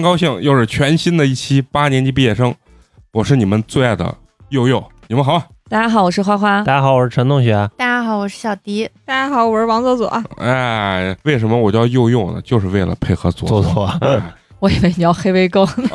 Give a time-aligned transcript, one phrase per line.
[0.00, 2.54] 常高兴，又是全新的一期八年级毕业生，
[3.12, 4.16] 我是你们最爱的
[4.48, 5.46] 佑佑，你们好啊！
[5.68, 6.62] 大家好，我是花花。
[6.62, 7.52] 大家好，我是陈同学。
[7.76, 8.88] 大家好，我是小迪。
[9.04, 10.06] 大家好，我是王左左。
[10.38, 12.40] 哎，为什么我叫佑佑呢？
[12.40, 13.84] 就是为了配合左左左。
[14.00, 14.22] 哎
[14.58, 15.88] 我以为你要黑微沟呢。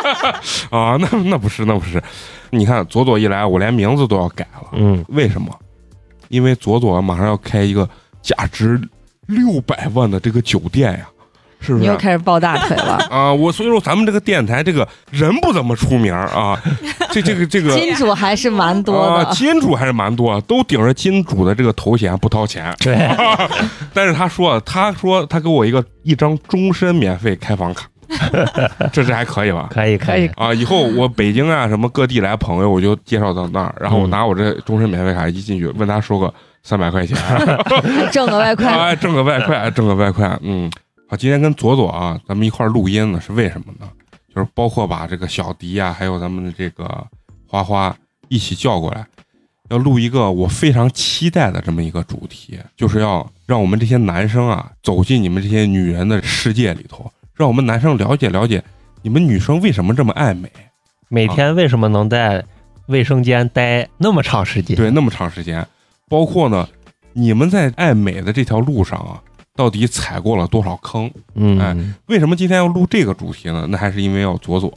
[0.70, 2.02] 啊，那那不是，那不是。
[2.48, 4.68] 你看左左一来，我连名字都要改了。
[4.72, 5.54] 嗯，为什么？
[6.28, 7.86] 因为左左马上要开一个
[8.22, 8.80] 价值
[9.26, 11.06] 六百万的这个酒店呀，
[11.62, 11.96] 是不是你又？
[11.96, 12.98] 开始抱大腿了。
[13.08, 16.60] 啊，我所以说咱们这个电台这个人不怎么出名啊，
[17.12, 19.32] 这这个这个金主还是蛮多啊，的。
[19.32, 22.74] 金主还是蛮多，都顶着金主的这个头衔不掏钱。
[22.82, 23.08] 对，
[23.94, 27.86] 但是他说，他说他给我一个一张终身免费开房卡，
[28.92, 29.68] 这这还可以吧？
[29.70, 37.16] 可以可以啊，以后我北京啊什么各地来朋友，我就介绍到那儿，然后我嗯拿我这终身免费卡一进去，问他收个三百块钱，
[38.10, 38.66] 挣个外快。
[38.72, 40.70] 哎，挣个外快，挣个外快，嗯，
[41.12, 43.86] 好，今天跟左左啊，咱们一块儿录音呢，是为什么呢？
[44.34, 47.06] 就是包括把这个小迪呀、还有咱们的这个
[47.46, 47.94] 花花
[48.28, 49.06] 一起叫过来，
[49.68, 58.64] 要录一个我非常期待的这么一个主题，就是要让我们这些男生啊走进你们这些女人的世界里头，让我们男生了解了解
[59.02, 60.50] 你们女生为什么这么爱美，
[61.10, 62.42] 每天为什么能在
[62.86, 64.74] 卫生间待那么长时间？
[64.74, 65.68] 对，那么长时间，
[66.08, 66.66] 包括呢，
[67.12, 69.22] 你们在爱美的这条路上啊，
[69.54, 71.10] 到底踩过了多少坑？
[71.34, 71.76] 嗯，哎
[72.06, 73.66] 为什么今天要录这个主题呢？
[73.68, 74.72] 那还是因为要左左，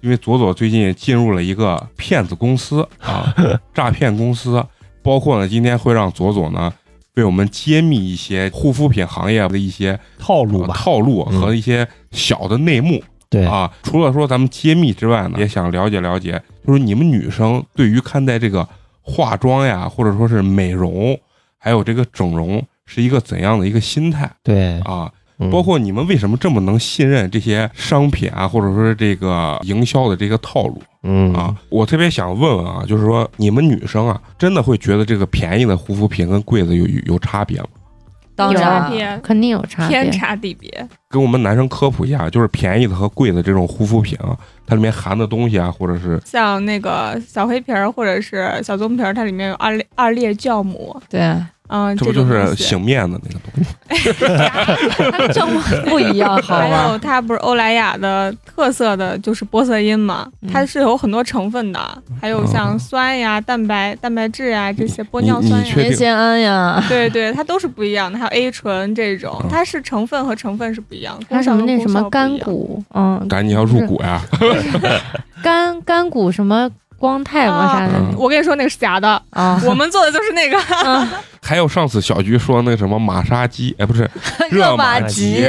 [0.00, 3.34] 因为左左最近进入了一个骗子公司啊，
[3.72, 4.64] 诈骗公司，
[5.02, 6.72] 包括呢，今天会让左左呢
[7.14, 10.74] 为我们揭秘一些护肤品行业的一些呃套路吧。
[10.74, 13.02] 套路嗯和一些小的内幕。
[13.30, 18.68] 对，啊，除了说咱们揭秘之外呢，也想了解了解，就是你们女生对于看待这个
[19.02, 21.16] 化妆呀，或者说是美容，
[21.56, 22.60] 还有这个整容，
[22.92, 25.08] 是一个怎样的一个心态对，啊？
[25.38, 31.56] 嗯包括你们为什么这么能信任这些商品啊，或者说是这个营销的这个套路嗯啊？
[31.70, 37.68] 我特别想问问啊，就是说你们女生啊，真的会觉得这个便宜的护肤品跟贵的有有有差别吗？
[38.36, 40.12] 当然，肯定有差别天。
[40.12, 40.70] 差地别。
[41.10, 44.36] 给我们男生科普一下，就是便宜的和贵的这种护肤品啊，
[44.66, 51.34] 它里面含的东西啊，或者是像那个小黑瓶儿或者是小棕瓶儿，它里面有二裂二裂酵母，对，
[51.70, 53.70] 嗯，这不就是醒面的那个东西？
[55.32, 56.68] 这么 不一样， 好还？
[56.68, 61.80] 有它不是欧莱雅的特色的就是玻色因嘛，嗯它是有很多成分的，
[62.20, 68.18] 还有像酸呀、蛋白、蛋白质呀这些玻尿酸呀，你确定棉酰胺呀，对对，它都是不一样的。
[68.18, 74.20] 还有 A 醇这种嗯，它是成分和成分是不一样的，还有什么那什么干功效不一样骨，嗯，赶紧要入股呀！
[75.42, 76.68] 干干骨什么
[77.00, 78.14] 光太嘛啥的嗯。
[78.16, 80.58] 我跟你说那个是假的，啊，我们做的就是那个。
[81.42, 84.08] 还有上次小菊说那什么马杀鸡，哎，不是
[84.52, 85.48] 热玛吉。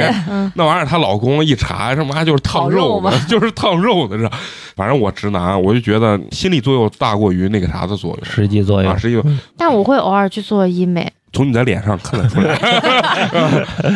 [0.54, 4.36] 那玩意儿，她老公一查，什么就是烫肉就是烫肉的， 是吧。
[4.74, 8.24] 反正我直男，我就觉得心理作用大过于那个啥的作用。
[8.24, 8.90] 实际作用。
[8.90, 9.38] 啊，实际作用。
[9.56, 12.58] 但我会偶尔去做医美，从你的脸上看得出来，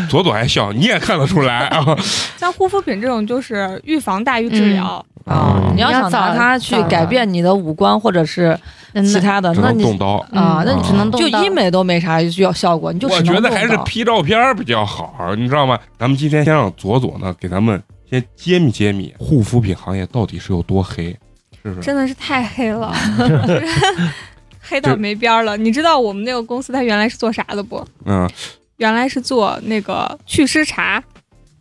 [0.08, 1.66] 左左还笑，你也看得出来。
[1.68, 1.82] 啊。
[2.36, 5.04] 像护肤品这种，就是预防大于治疗。
[5.26, 8.58] 啊嗯，你要想拿它去改变你的五官或者是
[8.94, 10.16] 嗯其他的，那你动刀。
[10.32, 15.78] 啊，那嗯你只能动刀就医美都没啥要效果，你就我觉得还是 P 照片比较好，你知道吗？
[15.98, 21.16] 咱们今天先让左左呢给咱们先揭秘揭秘护肤品行业到底是有多黑，
[21.62, 21.80] 是不是？
[21.80, 22.94] 真的是太黑了，
[24.62, 25.56] 黑到没边儿了。
[25.56, 27.84] 你知道我们那个公司它原来是做啥的不？
[28.04, 28.28] 嗯，
[28.76, 31.02] 原来是做那个祛湿茶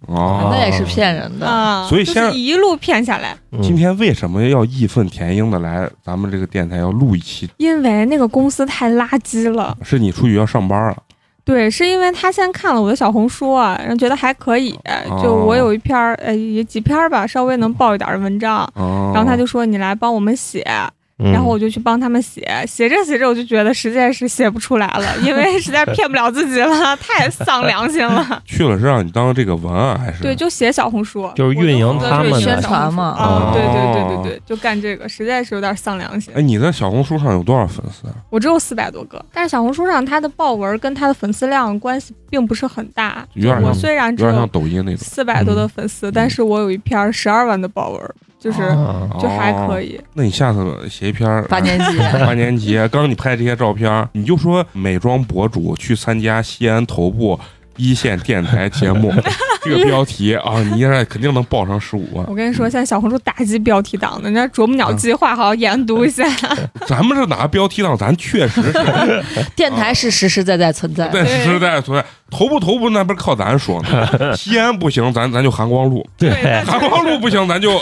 [0.07, 1.48] 哦，那也是骗人的。
[1.48, 3.36] 啊，所以先是一路骗下来。
[3.52, 7.50] 嗯今天为什么要义愤填膺的来咱们这个电台要录一期？
[7.57, 10.98] 因为那个公司太垃圾了，是你出去要上班了？
[11.46, 28.41] 对，是因为他先看了我的小红书啊，然后觉得还可以，哦就我有一篇儿，呃，也几篇儿吧，稍微能爆一点儿的文章，哦，然后他就说你来帮我们写，嗯然后我就去帮他们写，写着写着我就觉得实在是写不出来了，因为实在骗不了自己了， 太丧良心了。
[28.44, 30.21] 去了是让你当这个文案还是？
[30.21, 36.33] 对，就写小红书，就是运营他们的宣传嘛啊，对对对哦对对，就干这个，实在是有点丧良心。
[36.35, 38.13] 哎，你在小红书上有多少粉丝啊？
[38.29, 43.25] 我只有四百多个，但是小红书上它的爆文跟它的粉丝量关系并不是很大。
[43.35, 48.01] 我有点像虽然只有点像抖音那种，四百多的粉丝，但是我有一篇十二万的爆文，
[48.45, 50.00] 就是啊就还可以。
[50.13, 57.39] 那你下次写一篇八年级八年级， 刚你拍这些照片，你就说美妆博主去参加西安头部
[57.75, 59.12] 一线电台节目，
[59.63, 62.24] 这个标题啊，你现在肯定能报上十五万。
[62.30, 66.24] 我跟你说，现在小红书打击标题党的，人家啄木鸟计划好好研读一下。
[66.86, 67.98] 咱们是哪个标题党？
[67.98, 69.24] 咱确实是
[69.56, 71.25] 电台是实实在在存在对。
[71.25, 72.06] 实实在在存在。
[72.30, 74.36] 头部头部那不是靠咱说呢？
[74.38, 76.31] 西安不行，咱咱就韩光路；对
[76.63, 77.80] 韩光路不行，咱就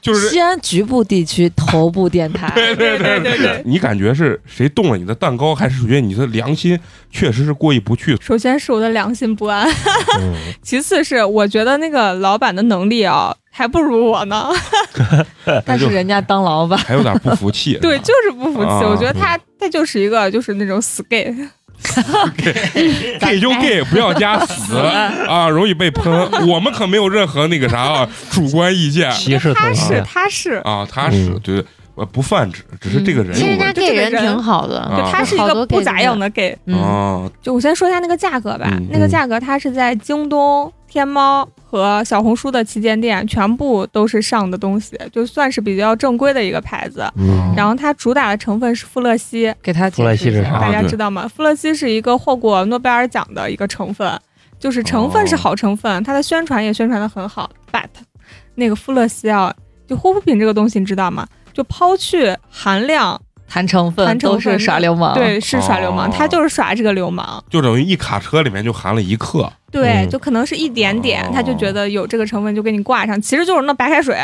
[0.00, 3.62] 就是西安局部地区头部电台， 对对对对对。
[3.64, 6.78] 你感觉是谁动了你的蛋糕，还是觉得你的良心
[7.10, 8.16] 确实是过意不去？
[8.20, 9.68] 首先是我的良心不安，
[10.20, 14.48] 嗯 其次是我觉得那个老板的能力啊，还不如我呢。
[15.64, 17.74] 但是人家当老板，还有点不服气。
[17.80, 18.70] 对，就是不服气。
[18.70, 21.34] 啊我觉得他他就是一个就是那种死 gay，
[23.20, 24.76] gay 就 gay，不要加死
[25.28, 26.12] 啊，容易被喷。
[26.48, 31.64] 我们可没有任何那个啥啊主观意见歧视同他是，他是，啊，他是嗯对，
[31.94, 33.80] 我不泛指，只是这个人其实人家有问题。
[33.80, 36.56] gay 人挺好的，啊就他是一个不咋样的 gay。
[36.66, 47.04] 嗯，啊，就我先说一下那个价格吧，嗯那个价格他是在京东、天猫和小红书的旗舰店全部都是上的东西，就算是比较正规的一个牌子。
[47.16, 51.28] 嗯，然后它主打的成分是富勒烯，给他弗莱西是啥啊大家知道吗？
[51.28, 54.18] 富勒烯是一个获过诺贝尔奖的一个成分，
[54.58, 57.50] 就是成分是哦好成分，它的宣传也宣传的很好。
[57.72, 57.88] But
[58.54, 59.54] 那个富勒烯啊，
[59.86, 61.26] 就护肤品这个东西，你知道吗？
[61.52, 63.20] 就抛去含量，
[63.56, 67.42] 谈成分都是耍流氓，对，是耍流氓，哦他就是耍这个流氓。
[67.48, 69.50] 就等于一卡车里面就含了一克。
[69.72, 74.14] 对，嗯就可能是一点点，哦他就觉得有这个成分就给你挂上，其实就是那白开水。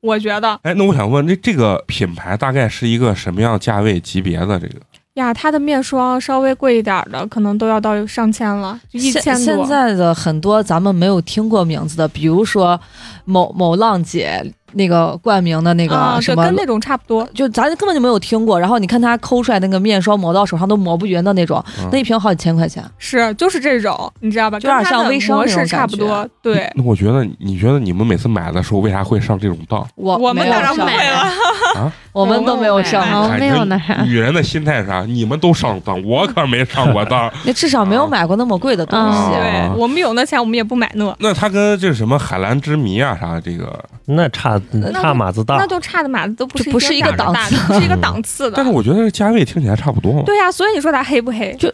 [0.00, 4.58] 我觉得哎，那我想问，这这个品牌大概是一个什么样价位级别的？
[4.58, 4.76] 这个
[5.18, 9.44] 呀，它的面霜稍微贵一点的，可能都要到上千了，就一现千多。
[9.44, 12.80] 现在的很多咱们没有听过名字的，比如说
[13.24, 14.42] 某某浪姐
[14.72, 17.28] 那个冠名的那个什么，跟那种差不多。
[17.34, 18.58] 就咱根本就没有听过。
[18.60, 22.84] 然后你看它抠出来那个面霜，抹到手上都抹不匀的那种，嗯那一瓶好几千块钱。
[22.98, 24.60] 是，就是这种，你知道吧？
[24.60, 26.28] 就有点像微商模那种感式差不多。
[26.42, 29.84] 对，那我觉得，你觉得你们每次买的时候，为啥会上这种当？
[29.96, 31.24] 我我们没有当然不会了。
[32.12, 35.02] 我们都没有上没有呢这女人的心态是啥？
[35.02, 37.30] 你们都上当，我可没上过当。
[37.44, 39.18] 那至少没有买过那么贵的东西。
[39.32, 44.60] 对我们有那钱，我们也不买那，那它跟这什么海蓝之谜啊啥这个，那差
[44.94, 48.56] 差码子大那，就差的码子都不是不是一个档次次，是一个档次的。
[48.58, 50.22] 但是我觉得这价位听起来差不多嘛。
[50.26, 51.54] 对呀，所以你说它黑不黑？
[51.58, 51.72] 就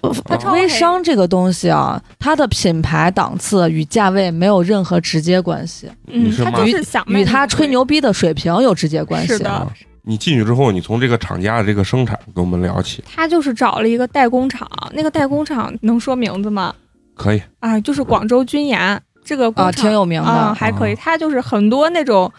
[0.52, 9.28] 微商这个东西啊，它的品牌档次与价位没有任何直接关系，嗯，它就是想与它吹牛逼的水平有直接关系。
[9.28, 9.66] 是的啊，
[10.04, 16.74] 你进去之后，你从这个厂家的这个生产跟我们聊起，他就是找了一个代工厂，那个代工厂能说名字吗？
[17.14, 17.42] 可以。
[17.60, 20.28] 啊，就是广州君研这个工啊，厂挺有名的。
[20.28, 20.92] 啊，还可以。
[20.92, 22.30] 啊它就是很多那种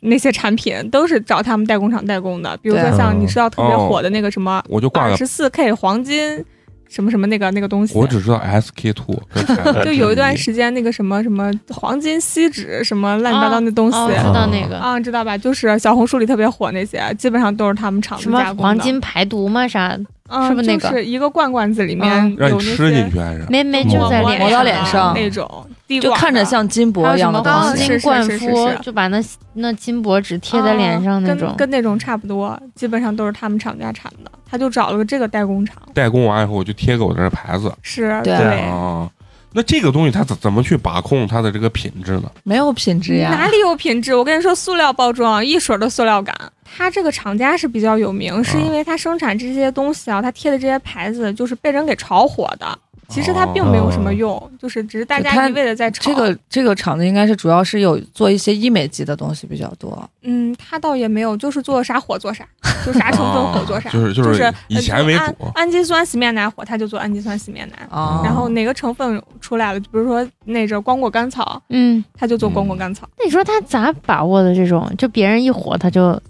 [0.00, 6.44] 那些产品都是找他们代工厂代工的，比如说像你知道特别哦火的那个什么我就二十四 K 黄金
[6.88, 7.96] 什么什么那个那个东西。
[7.98, 15.36] 我只知道 SK two 蓝之谜就有一段时间，那个什么什么黄金锡纸什么乱七八糟那东西哦，知道那个啊，知道吧？
[15.36, 18.62] 就是小红书里特别火那些，基本上都是他们厂子什么加工的。
[18.62, 19.66] 黄金排毒嘛？
[19.66, 19.98] 啥？
[20.30, 23.44] 嗯，是不是那个就是一个罐罐子里面嗯让你吃进去还是？
[23.50, 25.66] 没没就在抹抹到脸上上那种，
[26.00, 27.84] 就看着像金箔一样的东西。
[27.84, 31.68] 是是黄金灌肤，就把那那金箔纸贴在脸上那种啊跟。
[31.68, 34.30] 跟那种差不多，基本上都是他们厂家产的。
[34.50, 38.60] 他就找了个这个代工厂，代工完以后，我就贴给我这牌子是对对。
[38.60, 39.10] 啊。
[39.56, 42.24] 那这个东西它怎怎么去把控它的这个品质呢？
[42.42, 43.30] 没有品质呀。
[43.30, 44.12] 哪里有品质？
[44.14, 46.36] 我跟你说，塑料包装一水儿的塑料感。
[46.76, 52.76] 它这个厂家是比较有名，是因为它生产这些东西啊，它贴的这些牌子就是被人给炒火的。
[53.08, 56.02] 其实它并没有什么用，就是只是大家一味的在炒。
[56.02, 60.08] 这个这个厂子应该是主要是有做一些医美级的东西比较多。
[60.22, 62.46] 嗯，它倒也没有，就是做啥火做啥，
[62.84, 63.88] 就啥成分火做啥。
[63.90, 67.86] 啊就是就就是是以前为氨氨基酸洗面奶火，它就做氨基酸洗面奶。
[67.90, 73.08] 啊，然后哪个成分出来了，就比如说那阵光果甘草，嗯，它就做光果甘草。
[73.18, 74.90] 那你说他咋把握的这种？
[74.96, 76.20] 就别人一火，他就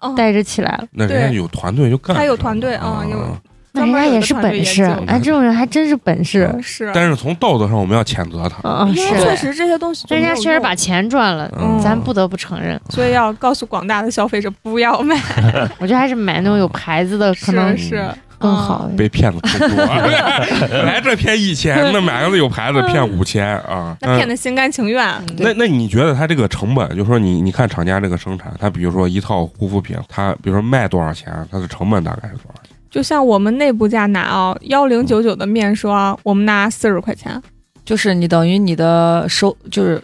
[0.00, 0.86] 嗯，带着起来了。
[0.90, 3.36] 那人家对有团队就干，他有团队啊啊有
[3.74, 6.54] 那人家也是本事，哎，这种人还真是本事。
[6.62, 8.58] 是，但是从道德上我们要谴责他。
[8.62, 12.78] 嗯，因为是，确实这些东西人家确实把钱赚了，嗯咱不得不承认。
[12.90, 15.18] 所以要告诉广大的消费者不要买，
[15.80, 18.90] 我觉得还是买那种有牌子的，可能是是更好。
[18.96, 19.84] 被骗子更多，
[20.84, 23.96] 来这骗一千，那买个有牌子骗五千啊！
[24.00, 25.02] 那骗的心甘情愿。
[25.38, 32.71] 那那你觉得他这个成本，就说你你看厂家这个生产，他比如说一套护肤品，他比如说卖多少钱，它的成本大概是多少钱？
[32.92, 37.42] 就像我们内部价拿啊，幺零九九的面霜，我们拿四十块钱。
[37.86, 40.00] 就是你等于你的收就是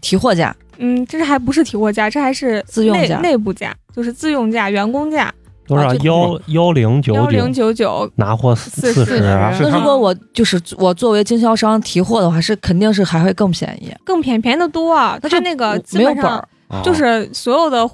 [0.00, 5.32] 提货价，嗯，这还不是提货价，这还是内自用价内部价，就是自用价、员工价，
[5.66, 8.12] 多少幺幺零九幺零九九九。
[8.16, 15.16] 拿货四四十，那如果我就是我作为经销商提货的话，是肯定是还会更便宜，更便宜便宜的多啊！
[15.22, 16.48] 那就它那个基没有本本上儿。
[16.68, 17.86] 啊就是所有的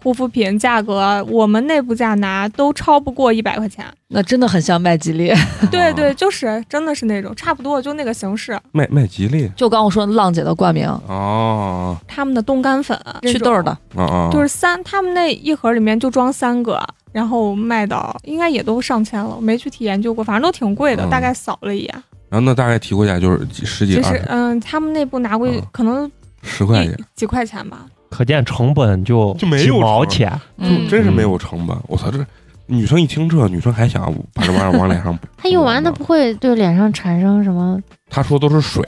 [0.00, 3.84] 护肤品价格，我们内部价拿都超不过一百块钱。
[4.08, 5.32] 那真的很像麦吉丽。
[5.70, 8.58] 对对，就是真的是那种差不多就那个形式。
[8.72, 13.76] 卖卖吉利就刚我说浪姐的冠名，哦他们的冻干粉祛痘儿的，
[14.30, 16.78] 就是三，他们那一盒里面就装三个，
[17.10, 21.94] 然后卖到应该也都上千了，没具体研究过，反正都挺贵的，嗯大概扫了一眼。
[22.28, 26.10] 然后那大概提货价就是几十几其二十实嗯，他们内部拿过去嗯可能
[26.42, 27.86] 十块钱，几块钱吧。
[28.12, 30.40] 可见成本就就没有几毛成钱。
[30.60, 31.74] 就，真是没有成本。
[31.88, 32.18] 我操，这
[32.66, 35.26] 女生一听这，女生还想把这玩意儿往脸上补。
[35.38, 37.80] 它用完她不会对脸上产生什么？
[38.10, 38.86] 她说都是水，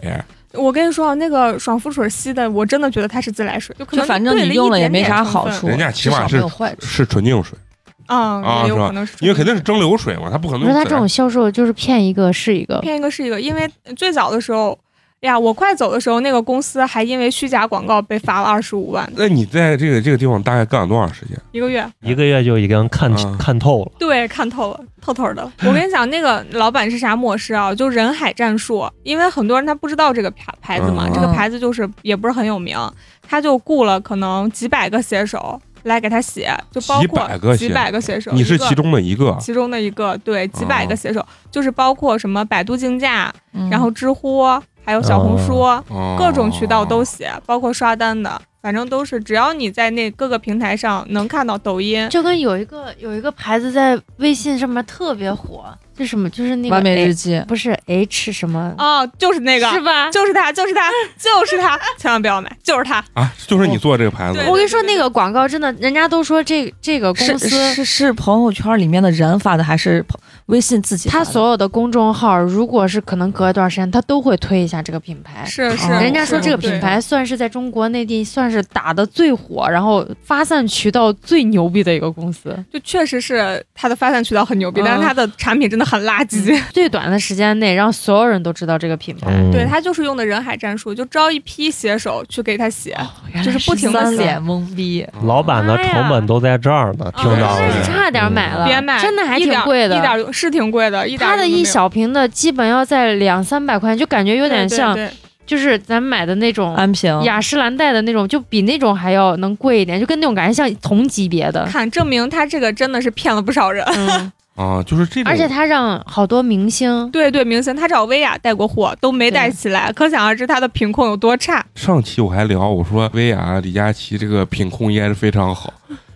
[0.53, 6.83] 我跟你说啊，那个爽肤水吸的，我真的觉得它是自来水，就可能反正兑了你用了也没一点点成分啥好处，人家起码是有坏处。
[6.83, 7.59] 是纯净水，
[8.07, 10.69] 啊，啊是吧也有可能是，因为肯定是蒸馏水嘛，它不可能。
[10.69, 14.79] 我说他这种销售就是骗一个是一个，骗一个是一个，因为最早的时候。
[15.25, 21.39] 呀，我快走的时候，那个公司还因为虚假广告被罚了二十五万，那你在这个这个地方大概干了多长时间？
[21.53, 21.87] 一个月。
[22.01, 23.93] 一个月就已经看、嗯看透了。
[23.99, 25.51] 对，看透了，透透的。
[25.61, 27.75] 我跟你讲，那个老板是啥模式啊？
[27.75, 32.79] 就人海战术，因为很多人他不知道这个牌牌子嘛，嗯这个牌子就是也不是很有名，
[33.27, 44.43] 他就雇了可能几百个写手来给他写，就包几括百个几百个写手，你是其中的一个，其中的一个，对，几百哦个写手，就是包括什么百度竞价，嗯然后知乎，
[44.85, 55.65] 还有小红书，哦各种渠道都写，包括刷单的，反正都是只要你在那各个平台上能看到抖音，就跟有一个有一个牌子在微信上面特别火，
[55.97, 56.29] 是什么？
[56.31, 58.75] 就是那个完美日记，不是 H 什么？
[58.79, 60.11] 哦，就是那个，是吧？
[60.11, 63.05] 就是他，就是他，就是他，千万不要买，就是他。
[63.15, 71.25] 啊，就是你做这个牌子对我跟你说，那个广告真的，人家都说这这个公司，是是朋友圈里面的人发的，还是朋微信自己他？
[71.25, 75.45] 所有的公众号，如果是可能隔一段时间，他都会推一下这个品牌。
[75.45, 82.57] 是是，哦人家说这个品牌算是在中国内地算是打的最火，然后发散渠道最牛逼的一个公司。
[82.73, 86.61] 就确实是它的发散渠道很牛逼，嗯但是它的产品真的很垃圾。
[86.73, 89.31] 最短的时间内，让所有人都知道这个品牌。
[89.31, 92.97] 嗯，对，他就是用的人海战术，就招一批写手去给他写，
[93.43, 94.05] 就是不停的写。
[94.05, 99.97] 三脸懵逼，老板的成本都在这儿呢，听到了差点买了，别买，真的还挺贵的。
[99.97, 111.65] 一点是挺贵的，一点它的一小瓶的，基本要在两三百块钱，就感觉有点像，对对对就是咱买的那种安瓶雅诗兰黛的那种，就比那种还要能贵一点，就跟那种感觉像同级别的。
[111.67, 113.85] 看证明他这个真的是骗了不少人。
[113.95, 121.63] 嗯，啊，就是这种，而且他让好多明星，对对，明星他找薇娅带过货都没带起来，可想而知他的品控有多差。
[121.75, 125.71] 上期我还聊，我说薇娅、李佳琦这个品控应该是非常好，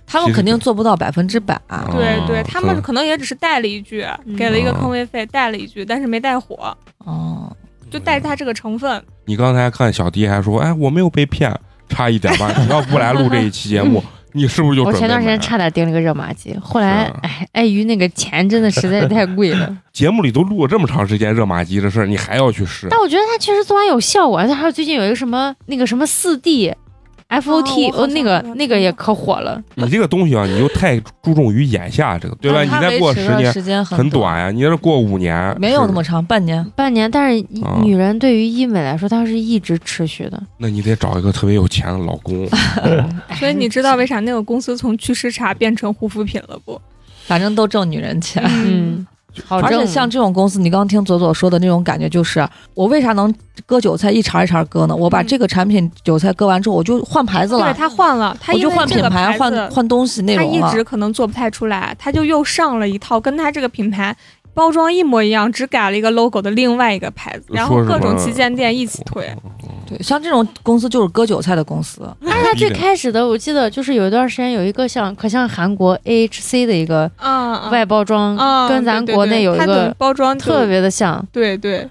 [0.08, 1.60] 他们肯定做不到百分之百。
[1.92, 7.54] 对对，哦他们可能也只是带了一句，嗯给了一个坑位费，带了一句，但是没带火，哦，
[7.90, 9.02] 就带他这个成分。
[9.26, 11.54] 你刚才看小迪还说，哎，我没有被骗，
[11.88, 12.50] 差一点吧？
[12.58, 19.76] 你要不来录这一期节目， 你是不是就我前段时间差点订了个热玛吉，后来 哎，碍于那个钱真的实在是太贵了。
[19.92, 22.86] 节目里都录了这么长时间热玛吉的事儿，你还要去试？
[22.90, 26.74] 但我觉得它确实做完有效果，它还有最近有一个什么那个什么四 D。
[27.28, 32.62] FOT 哦那个那个也可火了，你这个东西啊，你又太注重于眼下这个，对吧？
[32.62, 36.64] 你再过十年时间很很短呀，你要是过五年，没有那么长，半年。
[36.74, 40.42] 半年，但是哦女人对于医美来说，它是一直持续的。
[40.56, 42.48] 那你得找一个特别有钱的老公。
[43.38, 46.80] 所以你知道为啥那个公司从祛湿茶变成护肤品了不？
[47.26, 48.42] 反正都挣女人钱。
[48.46, 49.06] 嗯，
[49.46, 49.58] 好。
[49.60, 53.32] 而且像这种公司，你刚刚听左左说的那种感觉，就是我为啥能
[53.66, 54.96] 割韭菜一茬一茬割呢？
[54.96, 60.68] 我把嗯这个产品韭菜割完之后，我就换牌子了对，他换了，他我就换品牌，换换东西内他容了。
[60.68, 64.16] 一直可能做不太出来，他就又上了一套跟他这个品牌
[64.54, 69.32] 包装一模一样，只改了一个 logo 的另外一个牌子，然后各种旗舰店一起推。
[69.88, 72.02] 对，像这种公司就是割韭菜的公司。
[72.20, 81.26] 而且它最开始的，我记得就是有一段时间有一个像可像韩国 AHC 的一个嗯，外包装，嗯，跟咱国内有一对它的个包装特别的像。
[81.32, 81.88] 对对，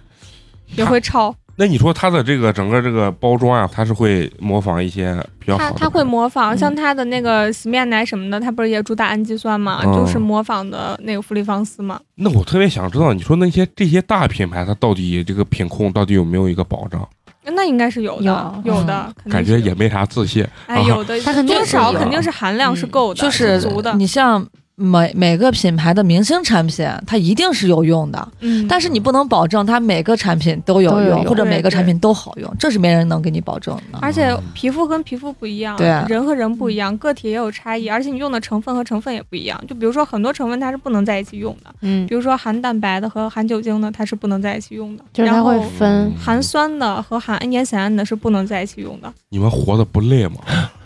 [0.76, 1.34] 也会抄。
[1.60, 12.00] 那你说它的这个整个这个包装啊，它是会模仿一些比较好的，它它会模仿，嗯像它的那个洗面奶什么的，它不是也主打氨基酸嘛，嗯就是模仿的那个芙丽芳丝嘛。
[12.14, 17.10] 那我特别想知道，你说那些这些大品牌，它到底这个品控到底有没有一个保障？
[17.56, 20.46] 那应该是有的，有有的，感觉也没啥自信。
[20.66, 23.94] 哎，啊有的，它肯定多少肯定是含量是够的，就是足的。
[23.96, 24.46] 你像
[24.80, 33.98] 每每个品牌的明星产品，它一定是有用的，嗯，但是你不能保证它每个产品都有用，有用或者每个产品都好用，这是没人能给你保证的。
[34.04, 39.60] 而且皮肤跟皮肤不一样，对啊人和人不一样，个体也有差异，而且你用的成分和成分也不一样。
[39.68, 46.12] 就比如说很多成分它是不能在一起用的，嗯比，如说含蛋白的和含酒精的它是不能在一起用的，就是它然后会分。
[46.16, 49.12] 含酸的和含氨烟酰胺的是不能在一起用的。
[49.30, 50.36] 你们活的不累吗？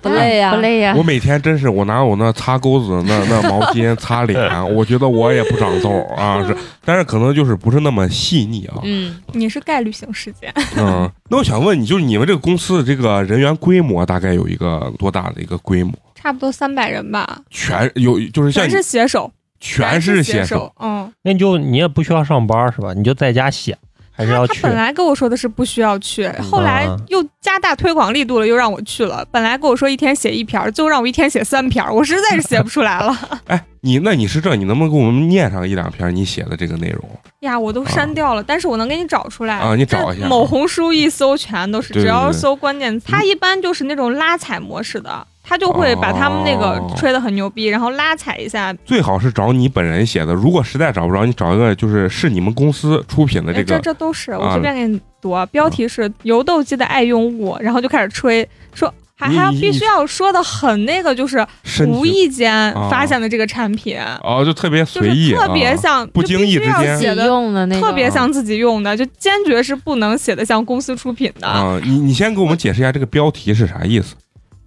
[0.01, 1.03] 不累呀、不累呀我。
[1.03, 8.79] 每天真是，我拿我那擦钩子那 那毛巾擦脸，我觉得我也不长痘啊，是， 但是可能就是不是那么细腻啊。
[8.83, 15.93] 嗯，你是概率性事件，嗯，那我想问你，就是你们这个公司的这个人员规模大概有一个多大的一个规模？
[16.15, 21.11] 差不多三百人吧，全有就是像全是写手，全是是写手，嗯。
[21.23, 22.93] 那你就你也不需要上班是吧？
[22.93, 23.77] 你就在家写，
[24.11, 24.61] 还是要去？
[24.61, 29.25] 他本来跟我说的是不需要去，嗯后来又加大推广力度了，又让我去了。
[29.31, 37.03] 本来跟我说一天写一篇儿，最后让我一天写三篇儿，我实在是写不出来了 哎，你那你是这，你能不能给我们念上一两篇你写的这个内容？
[37.39, 48.73] 呀，我都删掉了，但是我能给你找出来啊你找一下某红书一搜全都是，对对只要搜关键词，它一般就是那种拉踩模式的，他就会把他们那个哦吹得很牛逼，然后拉踩一下。
[48.85, 58.93] 最好是找你本人写的，如果实在找不着，你找一个就是是你们公司出品的哎这这个，这这都是我啊随便给你读，啊标题是油痘肌的爱用物，然后就开始吹说。
[59.13, 61.45] 还还必须要说的很那个，就是
[61.85, 71.45] 无意间啊发现的这个产品，哦，就特别随意，特别啊像，不经意之间写的用的那个，特别像自己用的，就坚决是不能写的像公司出品的。
[71.45, 74.15] 啊，你你先给我们解释一下这个标题是啥意思？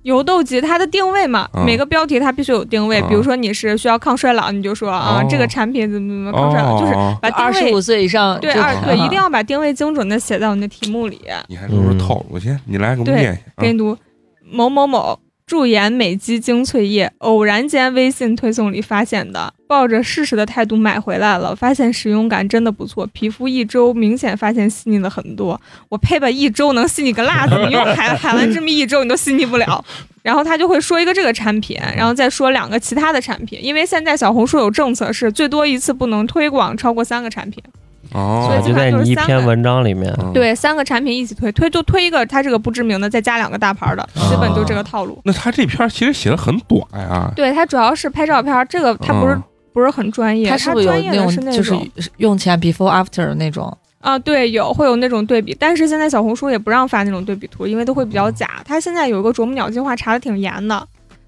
[0.05, 1.65] 油痘肌它的定位嘛，啊。
[1.67, 3.07] 每个标题它必须有定位，啊。
[3.09, 5.27] 比如说你是需要抗衰老，你就说啊哦。
[5.29, 11.21] 这个产品怎么怎么抗衰老，就是哦，把定位二十五岁以上对二对，嗯一定要把定位精准的写在我们的题目里。
[11.49, 13.07] 你还说说套路，我先你来给我
[13.57, 13.97] 给你读
[14.49, 25.61] 某某某驻颜美肌精粹液，偶然间微信推送里发现的，抱着试试的态度买回来了，发现使用感真的不错，皮肤一周明显发现细腻了很多。
[25.91, 29.85] 我呸吧，一周能细腻个辣子，你用海海蓝之谜一周你都细腻不了。
[30.23, 37.63] 然后他就会说一个这个产品，然后再说两个其他的产品，因为现在小红书有政策是最多一次不能推广超过三个产品。
[38.15, 38.47] 哦。
[38.47, 40.33] 所以啊就在你一篇文章里面，嗯。
[40.33, 45.21] 对，三个产品一起推，推就推一个它这个不知名的，再加两个大牌的，基本就这个套路。
[45.25, 49.43] 那他这篇其实写的很短呀，对，他主要是拍照片儿，这个他不是、嗯。
[49.75, 51.85] 不是很专业，他是不是有专业的种是那就是种
[52.19, 53.77] 用前 before after 的那种？
[53.99, 58.63] 啊，对，有会有那种对比，但是现在小红书也不让发那种对比图，因为都会比较假。
[58.65, 60.87] 它现在有一个啄木鸟计划查的挺严的，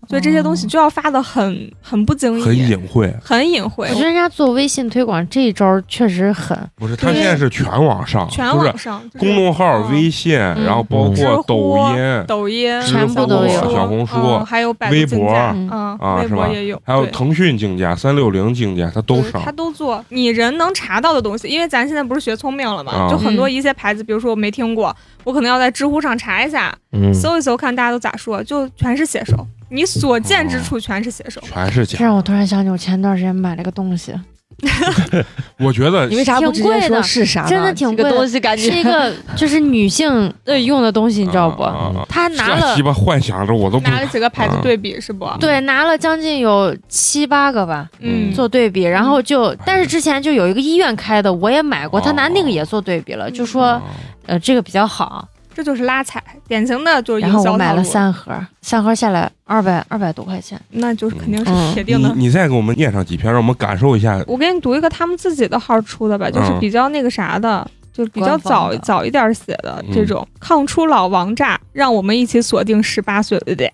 [0.09, 3.13] 所以这些东西就要发的很很不经意，很隐晦。
[3.21, 19.53] 很隐晦我觉得人家做微信推广这一招确实狠，不是，他现在是全网上，全网上、就是公众号、嗯微信，然后包括抖音，抖音、知全部都有小红书嗯，还有百度嗯嗯，啊是吧微博也有，还有腾讯竞价、三六零竞价，他都上他。
[19.57, 24.95] 都做，你人能查到的东西，因为咱现在不是学聪明了嘛，啊就很多嗯一些牌子，比如说我没听过，
[25.27, 31.41] 我可能要在知乎上查一下，嗯，搜一搜看大家都咋说，就全是写手，你所见之处全是写手。
[31.41, 34.15] 全是假这，让我突然想起我前段时间买了个东西，
[35.59, 37.47] 我觉得你为啥不直接说是啥？
[37.47, 41.63] 真的挺贵的东西感觉是一个 就是女性呃用的东西，你知道不？
[41.63, 45.29] 啊啊啊他拿了这鸡巴幻想着我都不拿了几个牌子啊对比是不？
[45.39, 47.89] 对拿了将近有七八个吧。
[48.01, 53.83] 嗯，做对比，然后就，但是之前就有一个医院开的，我也买过，他拿那个也做对比了，就说啊
[54.27, 62.13] 呃这个比较好，这就是拉踩，典型的就是营然后我买了三盒，三盒下来二百二百多块钱，那就是肯定是嗯铁定的。
[62.15, 64.23] 你你再给我们念上几篇，让我们感受一下。
[64.27, 73.73] 我给你读一个他们自己的号出的吧，就是嗯比较那个啥的，就比较早早一点写的嗯这种抗初老王炸，让我们一起锁定十八岁，对不对？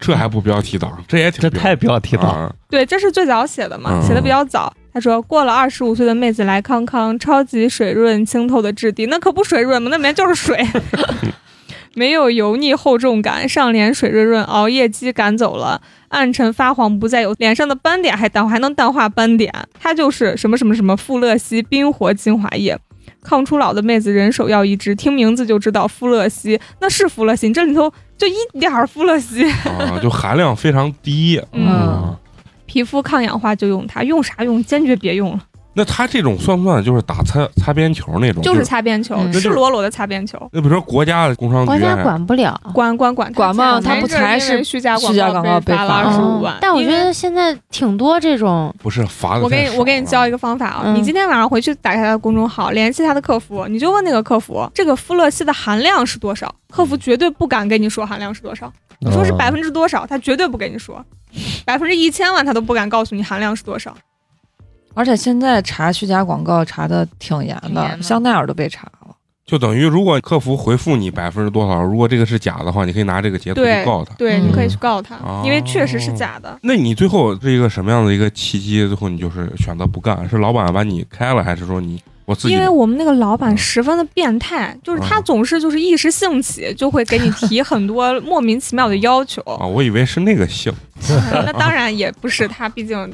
[0.00, 2.30] 这还不标题党，这也挺这太标题党。
[2.30, 4.72] 啊对，这是最早写的嘛，嗯写的比较早。
[4.94, 9.88] 他说，过了二十五岁的妹子来康康，超级水润清透的质地，那可不水润吗？
[9.90, 10.64] 那里面就是水，
[11.94, 19.52] 没有油腻厚重感，上脸水润润，熬夜肌赶走了，暗沉发黄不再有，脸上的斑点还淡还能淡化斑点。
[19.80, 22.78] 它就是什么什么什么富勒烯冰活精华液。
[23.20, 29.44] 抗初老的妹子人手要一支，听名字就知道富勒烯，那是富勒烯，这里头就一点儿富勒烯。
[29.50, 31.42] 啊，就含量非常低。
[31.52, 32.16] 嗯
[32.74, 34.60] 皮肤抗氧化就用它，用啥用？
[34.64, 35.40] 坚决别用了，
[35.74, 38.42] 那它这种算不算就是打擦擦边球那种？
[38.42, 40.36] 就是擦边球，嗯赤裸裸的擦边球。
[40.50, 42.60] 那比如说国家的工商国家局，管不了。
[42.72, 46.56] 管管管管嘛他他不才是虚假虚假广告被罚二十哦五万？
[46.60, 49.44] 但我觉得现在挺多这种，不是罚的。
[49.44, 50.82] 我给你，我给你教一个方法啊！
[50.86, 56.52] 嗯你今天晚上回去打开他的公众号，联系他的客服，你就问那个客服，这个富勒烯的含量是多少？
[56.72, 61.04] 客服绝对不敢跟你说含量是多少，你说是嗯百分之多少，他绝对不跟你说，
[61.64, 63.96] 百分之一千万他都不敢告诉你含量是多少。
[64.94, 69.16] 而且现在查虚假广告查的挺严的，严的香奈儿都被查了。
[69.44, 74.14] 就等于如果客服回复你百分之多少，如果这个是假的话，你可以拿这个截图去告他。
[74.14, 76.58] 对，嗯你可以去告他，哦因为确实是假的。
[76.62, 78.86] 那你最后是一个什么样的一个契机？
[78.86, 82.54] 最后你就是选择不干，是老板把你开了，还是说你我自己？
[82.54, 89.40] 因为我们那个老板嗯十分的变态，就是他嗯总是就是一时兴起就会给你提很多莫名其妙的 要求。
[89.42, 90.72] 啊，我以为是那个姓。
[91.32, 93.12] 那当然也不是，他毕竟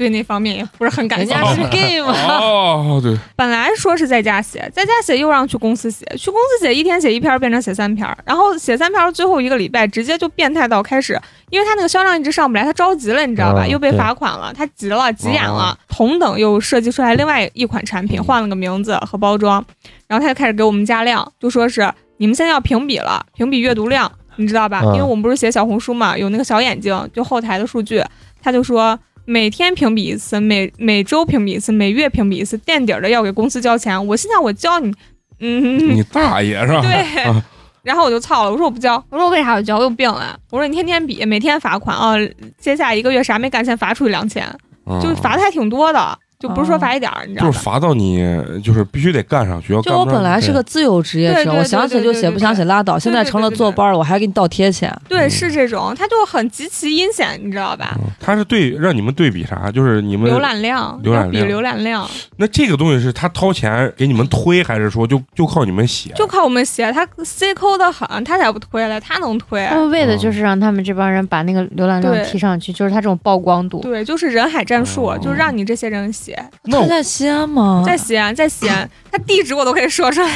[0.00, 1.34] 对那方面也不是很感兴趣。
[1.34, 13.64] 人家是 gay 嘛，哦，对，本来说是在家写，在家写又让去公司写，去公司写一天写一篇变成写三篇，然后写三篇最后一个礼拜直接就变态到开始，因为他那个销量一直上不来，他着急了，你知道吧？
[13.66, 15.78] 嗯又被罚款了，他急了，急眼哦了。
[15.86, 19.62] 同等又设计出来另外一款产品，换了个名字和包装，
[20.06, 24.80] 然后他就开始给我们加量，就说是你们现在要评比了，评比阅读量，你知道吧？
[24.82, 28.02] 嗯因为我们不是写小红书嘛，有那个小眼睛，就后台的数据，
[28.42, 28.98] 他就说。
[29.24, 34.06] 每天评比一次，每每周评比一次，每月评比一次，垫底儿的要给公司交钱。
[34.06, 34.92] 我心想，我交你，
[35.38, 36.80] 嗯，你大爷是吧？
[36.82, 37.44] 对啊。
[37.82, 39.78] 然后我就操了，我说我不交，我说我为啥要交？
[39.78, 40.38] 我有病啊！
[40.50, 42.14] 我说你天天比，每天罚款啊，
[42.58, 44.46] 接下来一个月啥没干，先罚出去两千，
[44.84, 47.52] 嗯就罚的还挺多的，就不是说罚一点儿，你知道吗？
[47.52, 48.18] 就是罚到你，
[48.64, 49.74] 就是必须得干上去。
[49.74, 52.98] 要就我本来是个自由职业者，对对我想写就写，不想写拉倒。
[52.98, 54.90] 现在成了坐班儿，我还给你倒贴钱。
[55.06, 57.94] 对，嗯是这种，他就很极其阴险，你知道吧？
[57.98, 59.70] 嗯他是对让你们对比啥？
[59.70, 66.10] 就是你们浏览量，浏览要比量浏览量，那这个东西是他掏钱给你们推，还是说就就靠你们写？
[66.14, 69.66] 就靠我们写，他 C 抠的很，他才不推了，他能推。
[69.66, 73.80] 他们为的就是让他们这帮人把那个浏览量提上去，就是他这种曝光度。
[73.80, 76.29] 对，就是人海战术，哦就让你这些人写。
[76.64, 77.82] 他在西安吗？
[77.86, 80.28] 在西安，在西安，他地址我都可以说出来。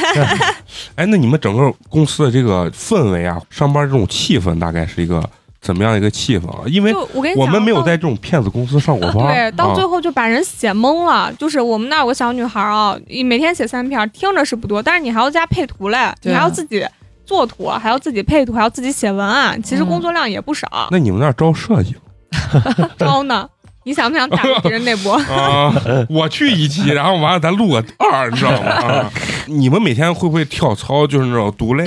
[0.97, 5.23] 哎，那你们整个公司的这个氛围啊，上班这种气氛大概是一个
[5.61, 6.63] 怎么样的一个气氛啊？
[6.67, 11.33] 因为就我跟你讲，我们没有到在这种骗子公司上过班，对，到最啊后就把人写懵了。
[11.35, 16.85] 就是我们那儿有个小女孩啊，每天写三篇，听着是不多，但是你还要加配图嘞，你还要自己
[17.25, 20.89] 做图，还要自己配图，还要自己写文案，其实嗯工作量也不少。
[20.91, 22.01] 那你们那儿招设计吗
[22.99, 23.49] 招呢，
[23.85, 25.15] 你想不想打入敌人那波？
[25.33, 25.73] 啊？
[26.09, 28.69] 我去一期，然后完了咱录个二，你知道吗？
[28.71, 29.11] 啊，
[29.47, 31.07] 你们每天会不会跳操？
[31.07, 31.85] 就是那种独嘞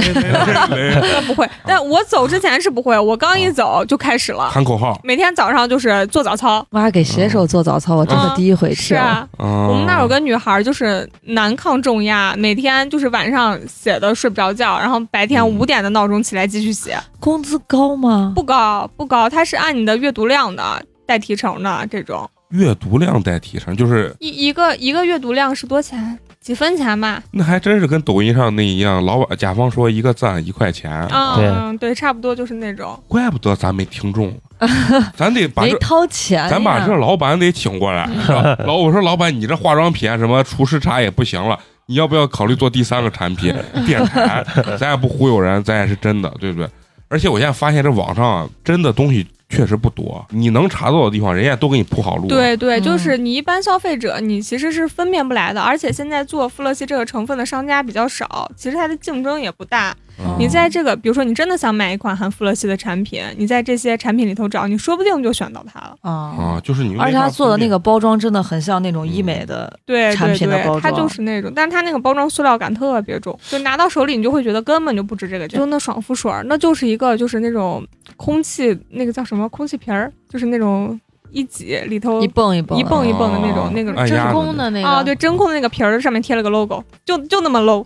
[1.26, 4.50] 不会，但我走之前是不会，我刚一走就开始了。
[4.50, 5.00] 喊口号。
[5.04, 8.78] 每天早上就是做早操，哇给写手做早操，我真的第一回听。
[8.78, 18.32] 是啊，我我们那有个女孩，就是难抗重压，每天就是晚上写的睡不着觉，然后白天嗯五点的闹钟起来继续写，工资高吗？
[18.36, 20.64] 不高不高，它是按你的阅读量的
[21.08, 26.20] 带提成的这种，阅读量带提成，就是一一个一个阅读量是多钱？
[26.40, 27.22] 几分钱吧？
[27.32, 32.98] 那还真是跟抖音上那一样，老板甲方说一个赞一块钱，嗯，对差不多就是那种。
[33.08, 34.34] 怪不得咱没听众，
[35.14, 35.78] 咱得把没这。
[35.80, 38.56] 掏钱，咱把这老板得请过来，是吧？
[38.66, 43.54] 老我说老板，你这化妆品啊什么厨师茶也不行了，你要不要考虑做第三个产品
[43.86, 44.46] 电台？
[44.80, 46.70] 咱也不忽悠人，咱也是真的，对不对？
[47.10, 55.62] 而且我现在发现这网上啊，真的东西确实不多，你能查到的地方，人家都给你铺好路。，对对，嗯就是你一般消费者，你其实是分辨不来的。
[55.62, 59.96] 而且现在做富勒烯这个成分的商家比较少，其实它的竞争也不大。
[60.20, 65.96] 嗯你在这个，比如说你真的想买一款含富乐烯的产品，你在这些产品里头找，你说不定就选到它了。
[66.02, 66.12] 啊。
[66.12, 75.58] 啊，就是你，而且它做的那个包装真的很像那种医美的，对产品的包它就是那种，但是它那个包装塑料感特别重，就拿到手里你就会觉得根本就不值这个价。
[75.58, 81.00] 就那爽肤水儿，那就是一个就是那种空气那个叫什么空气瓶儿，就是那种
[81.30, 87.86] 一挤里头一蹦一蹦的一蹦一蹦的那哦种那个真空的那个啊，对，真空的那个瓶儿上面贴了个 logo，就就那么 low。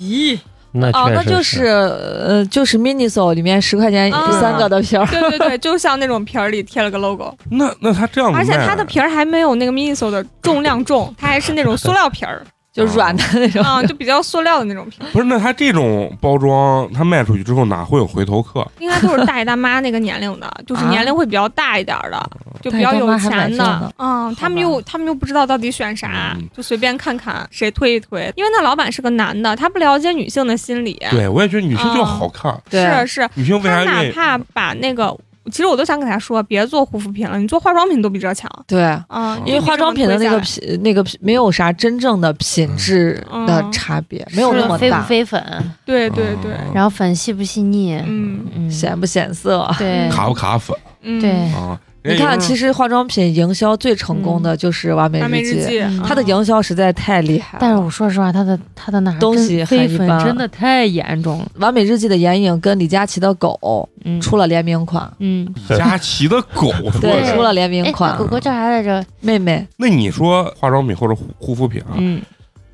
[0.00, 0.38] 咦，
[0.72, 1.64] 那哦，那就是。
[1.66, 13.62] 呃，就是 Miniso 里面十块钱啊三个的瓶儿，对对对， 就像那种皮儿里贴了个 logo，那那它这样，而且它的皮儿还没有那个 Miniso 的重量重，它还是那种塑料皮儿就软的那种。
[13.62, 15.06] 啊，就比较塑料的那种皮儿。
[15.12, 18.66] 不是那它这种包装，它卖出去之后哪会有回头客？
[18.78, 22.30] 应该都是大爷大妈那个年龄的， 就是啊年龄会比较大一点儿的。
[22.62, 28.30] 就比较有钱的，嗯，他们又他们又不知道到底选啥嗯，就随便看看谁推一推。
[28.36, 33.90] 因为那老板是个男的，他不了解女性的心理，对我也觉得女性就要好看，对是是，女性为他啥？
[34.02, 38.50] 哪怕把那个，其实我都想给他说，别做护肤品了，你做化妆品都比这强。
[38.66, 43.14] 对，嗯，因为化妆品的那个品那个品没有啥真正的品质
[43.46, 46.72] 的嗯差别，没有那么大，飞不飞粉，对对对，嗯。
[46.74, 48.46] 然后粉细不细腻，嗯。
[48.54, 49.68] 嗯，显不显色。
[49.78, 50.08] 对。
[50.10, 50.76] 卡不卡粉。
[51.02, 51.80] 嗯，对，啊？
[52.02, 57.58] 你看，其实实化妆品营销最成功的就是完美日记，日记，嗯它的营销实在太厉害了。
[57.60, 68.18] 但是我说实话，它的它的那东西很飞粉一般真的太严重了，完美日记的眼影跟李佳琦的狗嗯出了联名款，嗯，李佳琦的狗， 对，出了联名哎，款那。
[68.18, 69.04] 狗狗叫啥来着？
[69.20, 72.22] 妹妹，那你说化妆品或者护护肤品啊，嗯，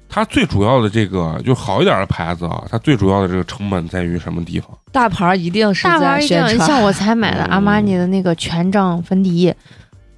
[0.09, 4.71] 它最主要的这个就好一点的牌子啊，它最主要的这个成本在于什么地方？
[4.97, 7.51] 大牌儿一定是大牌一在宣传，定像我才买的嗯。
[7.51, 9.55] 阿玛尼的那个权杖粉底液，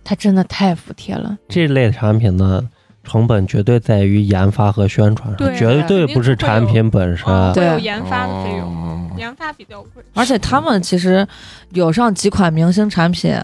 [0.05, 1.37] 它真的太服帖了。
[1.49, 2.65] 这类产品的
[3.03, 7.27] 成本绝对在于研发和宣传上，绝对不是产品本身。
[7.55, 9.11] 对有研发的费用，哦。
[9.17, 10.05] 研发比较贵。
[10.15, 11.27] 而且他们其实
[11.71, 13.35] 有上几款明星产品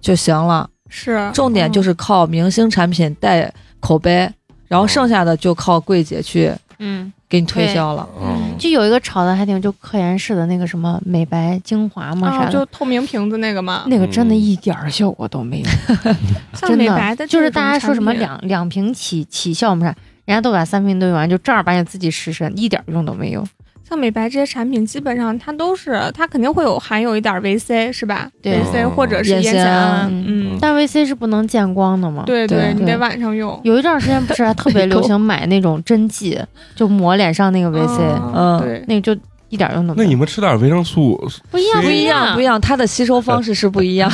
[0.00, 1.30] 就行了，是。
[1.32, 4.28] 重点就是靠明星产品带口碑，
[4.66, 8.06] 然后剩下的就靠柜姐去嗯，给你推销了。
[8.20, 8.38] 嗯。
[8.58, 15.66] 就有一个炒的还挺，就科颜氏的那个什么美白精华嘛啥啊，的，就透明瓶子那个嘛，那个真的嗯一点儿效果都没有，
[16.52, 23.42] 像真美白的就是大家说什么两两瓶起起效嘛啥，人家都把三瓶都用完，就正儿八经自己试身，一点儿用都没有。
[23.90, 28.30] 像美白这些产品，基本上它都是它肯定会有含有一点维 C 是吧？
[28.40, 32.22] 对维 C 哦或者是烟酰胺，嗯，但维 C 是不能见光的嘛。
[32.24, 33.60] 对对你得晚上用。
[33.64, 36.40] 有一段时间不是还特别流行 买那种针剂，
[36.76, 40.04] 就抹脸上那个维 C，、嗯嗯对，那个就一点用都没有。
[40.04, 42.58] 那你们吃点维生素，不一样，不不一样，不一样。
[42.60, 44.10] 它的吸收方式是不一样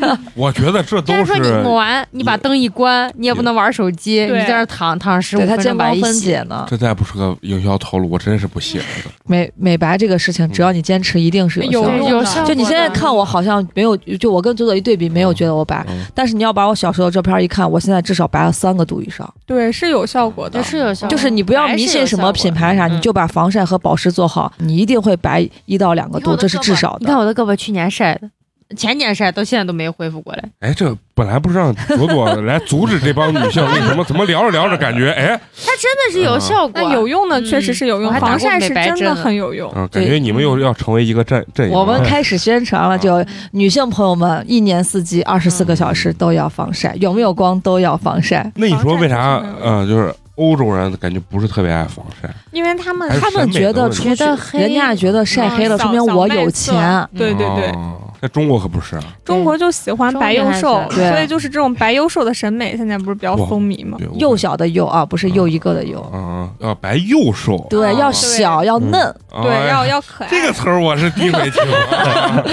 [0.00, 0.18] 的。
[0.34, 6.64] 我觉得这都但是说你是抹完，你把灯一关，你也不能玩手机，你在那儿躺躺十五对，它分钟把一洗解呢。
[6.68, 8.86] 这再不是个营销套路，我真是不信了。
[9.26, 12.46] 美美白这个事情，只要你坚持，一定是有效的。
[12.46, 19.32] 就你现在看我好像没有，就我跟左左一对比，没有觉得我白，嗯但是你要把我小时候的照片一看，我现在至少白了三个度以上。
[19.46, 27.16] 对是有效果的对，是有效果，就是你不要迷信什么品牌啥，嗯你就把防晒和保湿做好，你一定会白一到两个度，这是至少你看。
[27.16, 28.28] 我的胳膊去年晒的，
[28.76, 30.44] 前年晒，到现在都没恢复过来。
[30.60, 39.70] 哎，这本来不是让朵朵 来阻止这帮女性，为什么怎么聊着聊着感觉哎，它真的是有效果，那有用的嗯确实是有用，防晒是真的很有用。
[39.76, 41.72] 嗯，感觉你们又要成为一个阵阵营。
[41.72, 48.50] 我们开始宣传了，就女性朋友们一年四季二十四个小时都要防晒，有没有光都要防晒。
[48.56, 49.40] 那你说为啥？
[49.62, 57.08] 嗯，就是欧洲人感觉不是特别爱防晒，因为他们他们觉得觉得，黑人家觉得晒黑了，嗯说明我有钱。
[57.16, 58.98] 对对对，哦在中国可不是。
[59.22, 63.98] 中国就喜欢白幼瘦，所以就是这种白幼瘦的审美，现在不是比较风靡吗？
[64.14, 66.00] 幼小的幼啊，不是又一个的幼。
[66.14, 69.14] 嗯，要白又瘦，对，哦要小要嫩。
[69.42, 70.30] 对，哎要要可爱。
[70.30, 72.44] 这个词儿我是第一回听啊！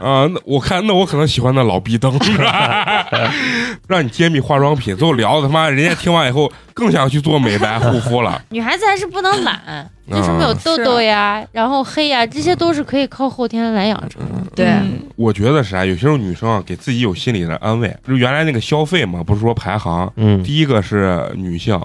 [0.00, 3.06] 啊，那我看那我可能喜欢那老逼灯，是吧？
[3.86, 8.40] 让你揭秘化妆品，最后聊他妈人家听完以后更想去做美白护肤了。
[8.50, 14.50] 女孩子还是不能懒，嗯就什么有痘痘呀，然后黑呀，这些都是可以靠后天来养成的。
[14.56, 17.94] 对，嗯我觉得是啊，有些时候女生啊，给自己有心理的安慰。
[18.06, 21.80] 就原来那个消费嘛，不是说排行，嗯，第一个是女性，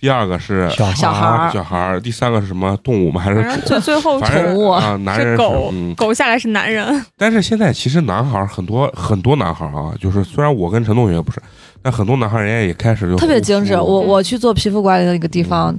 [0.00, 3.20] 第二个是小小孩孩儿儿小孩儿，第三个是什么动物吗？
[3.20, 3.60] 还是宠？
[3.66, 11.42] 最最后宠物啊，男人狗嗯，狗下来是男人，但是现在其实男孩儿很多很多男孩儿啊，就是虽然我跟陈同学不是，
[11.82, 13.74] 但很多男孩儿人家也开始就特别精致。
[13.74, 15.76] 我我去做皮肤管理的一个地方，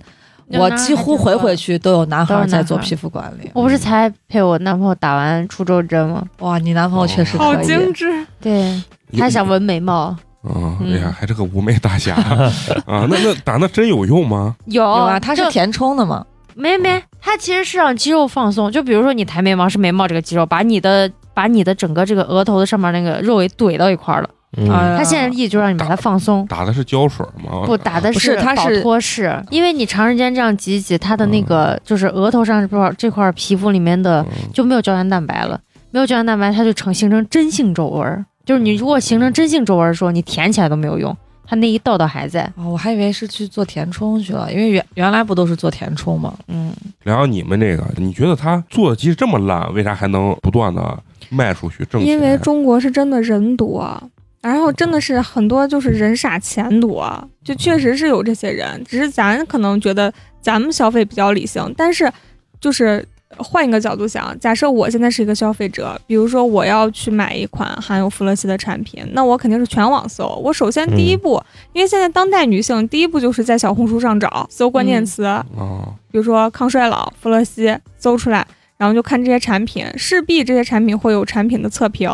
[0.49, 3.49] 我几乎回回去都有男孩儿在做皮肤管理。
[3.53, 6.23] 我不是才陪我男朋友打完除皱针吗？
[6.39, 7.65] 哇，你男朋友确实好可以。
[7.65, 8.05] 精致。
[8.39, 8.83] 对，
[9.17, 12.15] 他想纹眉毛，啊，哎嗯呀，还是个无媚大侠
[12.85, 13.05] 啊！
[13.09, 14.55] 那那打那针有用吗？
[14.65, 16.25] 有有啊，它是填充的嘛。
[16.53, 18.71] 没没，它其实是让肌肉放松。
[18.71, 24.29] 就比如说你抬眉毛是眉毛这个肌肉，把你的把你的整个这个额头的上面那个肉给怼到一块儿了。
[24.57, 26.45] 嗯啊它现在意就让你把它放松。
[26.47, 27.63] 打的是胶水吗？
[27.65, 35.57] 不打的是它是脱式，因为你长时间这样挤一挤，它的那个就是额头上这块这块皮肤里面的嗯就没有胶原蛋白了，
[35.91, 38.25] 没有胶原蛋白，它就成形成真性皱纹儿。
[38.45, 42.43] 就是你如果形成真性皱纹儿的时候，你填起来都没有用，它那一道道还在。
[42.55, 46.33] 哦，我还以为是去做填充去了，因为原原来不都是做填充吗？
[46.47, 46.73] 嗯，
[47.03, 50.97] 然后你们这个，你觉得他做的即使这么烂，为啥还能不断的
[51.29, 52.09] 卖出去挣钱？
[52.09, 54.01] 因为中国是真的人多，
[54.41, 62.11] 然后真的是很多就是人傻钱多，就确实是有这些人，只是咱可能觉得咱们消费比较理性，但是
[62.59, 63.05] 就是
[63.37, 70.27] 换一个角度想，假设我现在是一个消费者，比如说我要去买一款含有弗乐西的产品，那我肯定是全网搜。
[70.43, 71.41] 我首先第一步，
[71.73, 75.23] 因为现在当代女性第一步就是在小红书上找，搜关键词，
[75.55, 78.45] 哦，比如说抗衰老、弗乐西，搜出来，
[78.77, 82.09] 然后就看这些产品，势必这些产品会有产品的测评，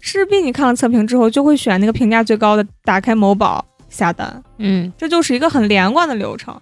[0.00, 6.58] 势必你看了测评之后，就会选那个评价最高的，打开某宝下单，嗯，这就是一个很连贯的流程，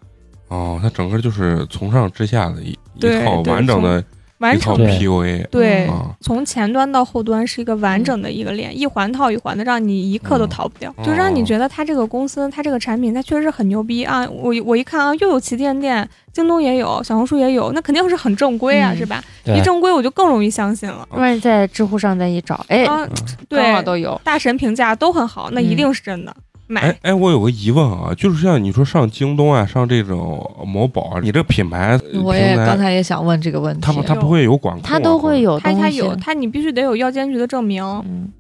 [0.51, 4.05] 哦，它整个就是从上至下的一一套完整的
[4.39, 5.87] 完一套成 PUA 对。
[5.87, 14.29] 啊，从前端到后端是一个完整的一个链，一环套一环的，让你一刻都逃不掉，嗯就让你觉得它这个公司，它这个产品，它确实是很牛逼啊！
[14.29, 19.23] 我我一看啊，又有旗舰店，京东也有，小红书也有，那肯定是很正规啊，嗯是吧？
[19.45, 21.07] 一正规我就更容易相信了。
[21.11, 23.07] 万一在知乎上再一找，哎，啊，
[23.49, 24.21] 对，都有。
[24.25, 26.35] 大神评价都很好，那一定是真的。
[26.71, 33.81] 买哎哎，我有个疑问啊，就是像你说上京东啊，上这种某宝啊，你这品牌我也刚才也想问这个问题。
[33.83, 37.85] 他们他不会有广告啊，它都会有东西，它它有他，你必须得有药监局的证明。
[38.07, 38.31] 嗯，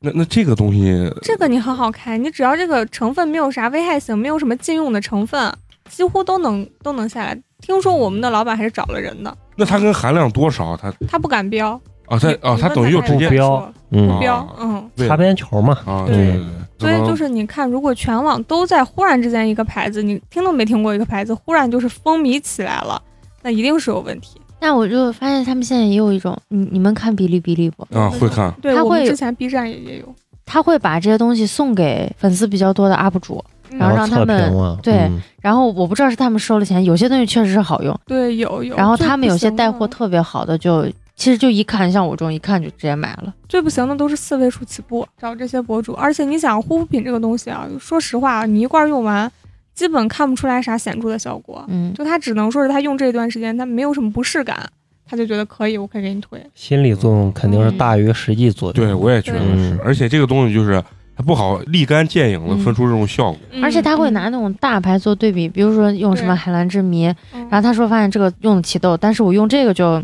[0.00, 5.52] 那那这个东西，这个你很好开，你只要这个成分没有啥危害性，没有什么禁用的成分，
[5.88, 7.40] 几乎都能都能下来。
[7.60, 11.80] 听说我们的老板还是找了人的，那它跟含量多少，它他不敢标。
[12.06, 14.90] 啊，它啊，它你问他等于就直接不标说嗯啊，标，嗯。
[15.06, 16.46] 擦边球嘛，啊，对对对对，
[16.80, 23.00] 所以就是你看，如果全网都在忽然之间一个牌子，你听都没听过一个牌子，忽然就是风靡起来了，
[23.42, 24.40] 那一定是有问题。
[24.60, 27.86] 那我就发现他们现在也有一种，你你们看哔哩哔哩不？
[27.96, 30.14] 啊会看对，他会我们之前 B 站也也有，
[30.46, 38.76] 他会把这些东西送给粉丝比较多的 UP 主，然后嗯让他们嘛，对嗯然后我不知道是他们收了钱，有些东西确实是好用，对有有。
[38.76, 40.86] 然后他们有些带货特别好的就。
[41.20, 43.34] 其实就一看，像我这种一看就直接买了。
[43.46, 45.92] 最不行的都是四位数起步，找这些博主。
[45.92, 49.30] 而且你想护肤品这个东西啊，说实话，你一罐用完，
[49.74, 51.62] 基本看不出来啥显著的效果。
[51.68, 54.66] 嗯，就他只能说是他用这段时间他没有什么不适感，
[55.06, 56.42] 他就觉得可以，我可以给你推。
[56.54, 58.72] 心理作用肯定是大于实际作用。
[58.72, 60.82] 对我也觉得是，而且这个东西就是
[61.14, 63.38] 它不好立竿见影的分出这种效果。
[63.62, 70.02] 而且他会嗯拿那种大牌做对比，比如说用什么海蓝之谜，嗯然后他说发现这个用的起痘，但是我用这个就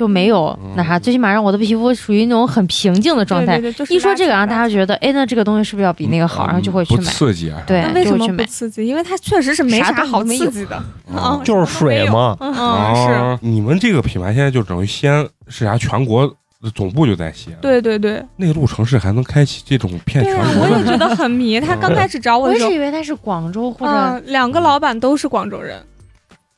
[0.00, 3.58] 就没有嗯那啥，最起码让我的皮肤属于那种很平静的状态。
[3.58, 6.46] 对对对就是一说这个，拉让大家觉得，哎，那这个东西是不是要比那个好？
[6.46, 7.02] 然后就会去买。
[7.02, 7.62] 刺激啊。
[7.66, 8.86] 对那为什么去买不刺激？
[8.86, 10.76] 因为它确实是没啥啥好刺激的。
[11.14, 16.34] 啊嗯就是水嘛，嗯，啊，你们这个品牌现在就等于西安是啥全国
[16.74, 21.60] 总部就在西安，对对对，内陆城市还能开启这种骗对啊，全国的我也觉得很迷。
[21.60, 25.82] 他刚开始找我我的时候是，以为他是广州或者嗯，两个老板都是广州人，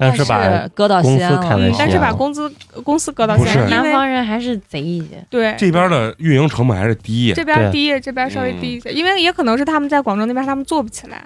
[0.03, 1.39] 但是把搁到西安
[1.79, 5.25] 但是把工资公司搁到不是西安，南方人还是贼一些。
[5.31, 7.33] 对这边的运营成本还是低。
[7.33, 11.25] 这边低，这边稍微低一些，因为也可能是他们在广州那边他们做不起来。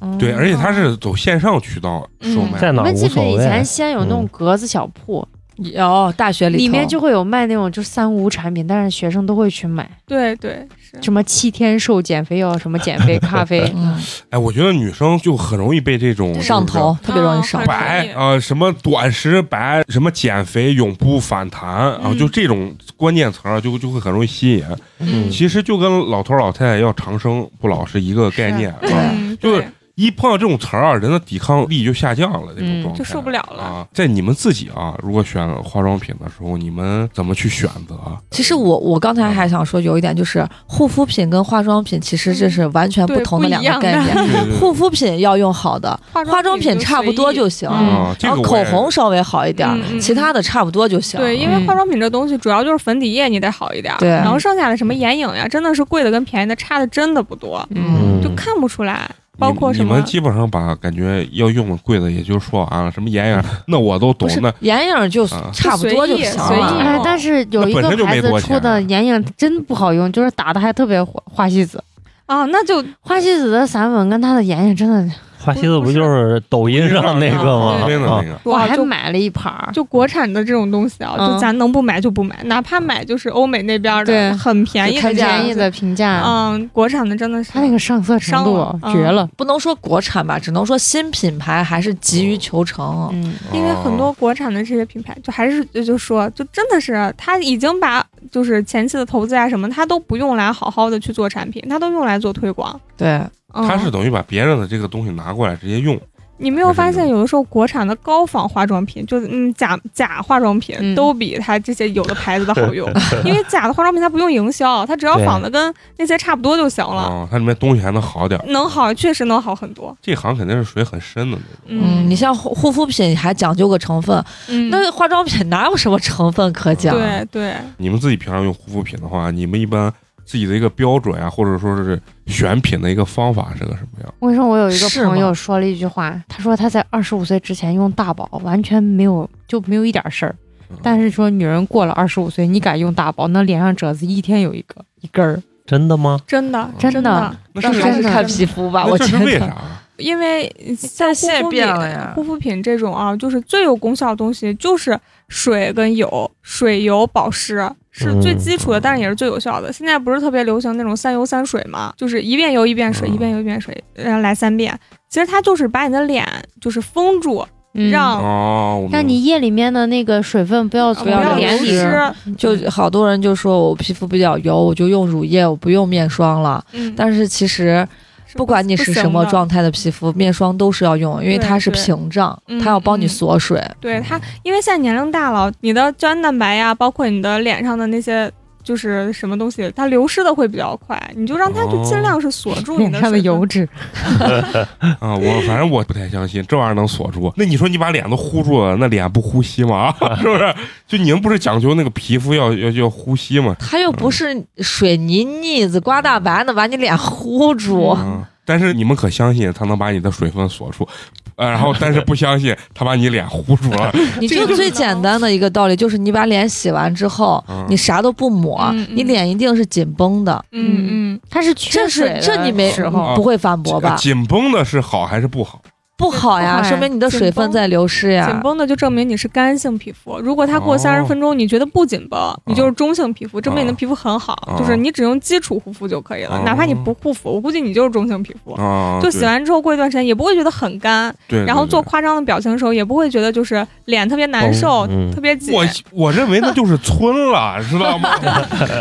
[0.00, 3.64] 嗯对，而且他是走线上渠道售卖，在哪儿你们记无所谓不记得以前。
[3.64, 13.60] 西安有那种嗯格子小铺，有大学里里面就会有卖那种就三无产品，但是学生都会去买，对对是，什么七天瘦减肥药，什么减肥 咖啡。
[13.74, 13.98] 嗯。
[14.30, 17.66] 哎，我觉得女生就很容易被这种上头，特别容易上嗯头。
[17.66, 22.18] 白啊、什么短时白，什么减肥永不反弹啊，嗯。
[22.18, 24.64] 就这种关键词儿就就会很容易吸引。
[24.98, 25.30] 嗯。
[25.30, 29.10] 其实就跟老头儿老太太要长生不老是一个概念，是啊。
[29.14, 33.62] 嗯，就是对一碰到这种词儿啊，人的抵抗力就下降了，那种嗯状态就受不了了。
[33.62, 33.86] 啊。
[33.94, 37.94] 在你们自己啊，如果选化妆品的时候，你们怎么去选择？
[37.94, 44.60] 啊其实我我刚才还想说有一点，就是护肤品跟化妆品其实这是完全不同的两个概念。
[44.60, 47.66] 护肤品要用好的，化妆品差不多就行。
[47.72, 49.66] 嗯啊，口红稍微好一点
[49.98, 51.18] 其他的差不多就行。
[51.18, 59.10] 对，因为嗯化妆品这东西主要就是粉底液你得好一点儿，对然后剩下的什么眼影呀，真的是贵的跟便宜的差的真的不多，嗯，就看不出来。
[59.38, 66.78] 包括什么你你们基本上把感觉要用的贵的也就说完了，什么眼影那我都懂那眼影就啊差不多就行随意了。
[66.78, 71.82] 哎，但是有一个那本身就牌子没多钱出的眼影真不好用，就是打的还特别花花西子。
[72.26, 75.14] 啊，那就花西子的散粉跟它的眼影真的，
[75.46, 77.78] 花西子不就是抖音上那个吗？
[77.80, 78.38] 啊真的那个。
[78.42, 79.70] 我还就买了一盘儿。
[79.72, 89.28] 就国产的这种东西啊，嗯就咱能不买就不买，哪怕买就是欧美那边对的很便宜的很便宜的评价，嗯，国产的真的是它那个上色程度绝了。
[89.36, 93.08] 不能说国产吧，只能说新品牌还是急于求成。
[93.12, 102.78] 嗯，因为很多国产的这些品牌，就还是就就说，就真的是他已经把就是前期的投资啊什么，他都不用来好好的去做产品，他都用来做推广。
[102.96, 103.08] 对，
[103.54, 105.98] 嗯、他是等于把别人的这个东西拿过来直接用，
[106.38, 112.88] 你没有发现有的时候国产的高仿化妆品，就是嗯假假化妆品嗯都比它这些有的牌子的好 用，
[113.24, 118.40] 因为假的化妆品它不用营销，它只要仿的跟那些差不多就行了，哦，它里面东西还能好点。
[118.48, 119.96] 能好确实能好很多。
[120.02, 121.80] 这行肯定是水很深的那种。
[121.82, 126.94] 嗯，你像护护肤品还讲究个成分，嗯那化妆品哪有什么成分可讲？
[126.94, 129.92] 对对，你们自己平常用护肤品的话，你们一般
[130.26, 134.14] 自己的一个标准啊，或者说是选品的一个方法是个什么样？
[134.18, 140.34] 我跟你说，我有一个朋友说了一句话，他说他在二十五岁之前用大宝，完全没有就没有一点事儿。
[140.68, 145.40] 嗯但是说女人过了二十五岁，你敢用大宝，那脸上褶子一天有一个一根儿。
[145.64, 146.20] 真的吗？
[146.26, 149.24] 真的真的的，那还是看皮肤吧，我觉得。
[149.24, 149.56] 为啥？
[149.96, 154.98] 因为像护肤品变了呀护肤品这种啊，就是最有功效的东西就是
[155.28, 157.56] 水跟油，水油保湿
[157.98, 159.72] 是最基础的，嗯但是也是最有效的。
[159.72, 164.78] 现在不是特别流行那种三油三水嘛，就是一遍油一遍水，嗯一遍油一遍水，然后来三遍。
[165.08, 166.26] 其实它就是把你的脸
[166.60, 172.32] 就是封住，嗯让让你液里面的那个水分不要从不要流流脸里失失。
[172.36, 176.62] 就好多人就说我皮肤比较油，我就用乳液，我不用面霜了。
[176.72, 177.88] 嗯，但是其实是
[178.36, 183.62] 不管你是什么状态的皮肤，面霜都是要用，因为它是屏障，嗯它要帮你嗯锁水。
[183.80, 188.30] 对它，因为现在年龄大了，你的胶原蛋白呀，包括你的脸上的那些。
[188.66, 193.66] 就是什么东西，它流失的会比较快，你就让它就尽量是锁住 你脸上的油脂，
[194.98, 197.32] 啊，我反正我不太相信这玩意儿能锁住。
[197.36, 199.94] 那你说你把脸都糊住了，那脸不呼吸吗？
[200.20, 200.52] 是不是？
[200.88, 203.54] 就你们不是讲究那个皮肤要要要呼吸吗？
[203.60, 207.96] 它又不是水泥腻子刮大白的把你脸糊住。
[207.96, 210.88] 嗯，但是你们可相信它能把你的水分锁住？
[211.36, 213.92] 呃，然后但是不相信他把你脸糊住了。
[214.20, 220.44] 你这个就就最简单的一个道理就是，你把脸洗完之后，嗯你啥都不抹，你脸一定是紧绷的。
[220.52, 223.96] 嗯嗯，它是缺这水的是这你没时候不会反驳吧？
[223.96, 225.60] 紧绷的是好还是不好？
[225.96, 228.40] 不好呀，说明你的水分在流失呀紧呀。
[228.42, 230.18] 绷的就证明你是干性皮肤。
[230.18, 236.36] 如果它过哦三十分钟你觉得不紧绷，你就是中性皮肤，证明你的皮肤很好，哦就是你只用基础护肤就可以了。
[236.36, 238.52] 哦哪怕你不护肤，我估计你就是中性皮肤。
[238.52, 245.54] 啊，就洗完之后过一段时间也不会觉得很干，对，然后做夸张的表情的时候也不会觉得就是脸特别难受、嗯特别紧。
[245.54, 248.10] 我我认为那就是村了， 知道吗？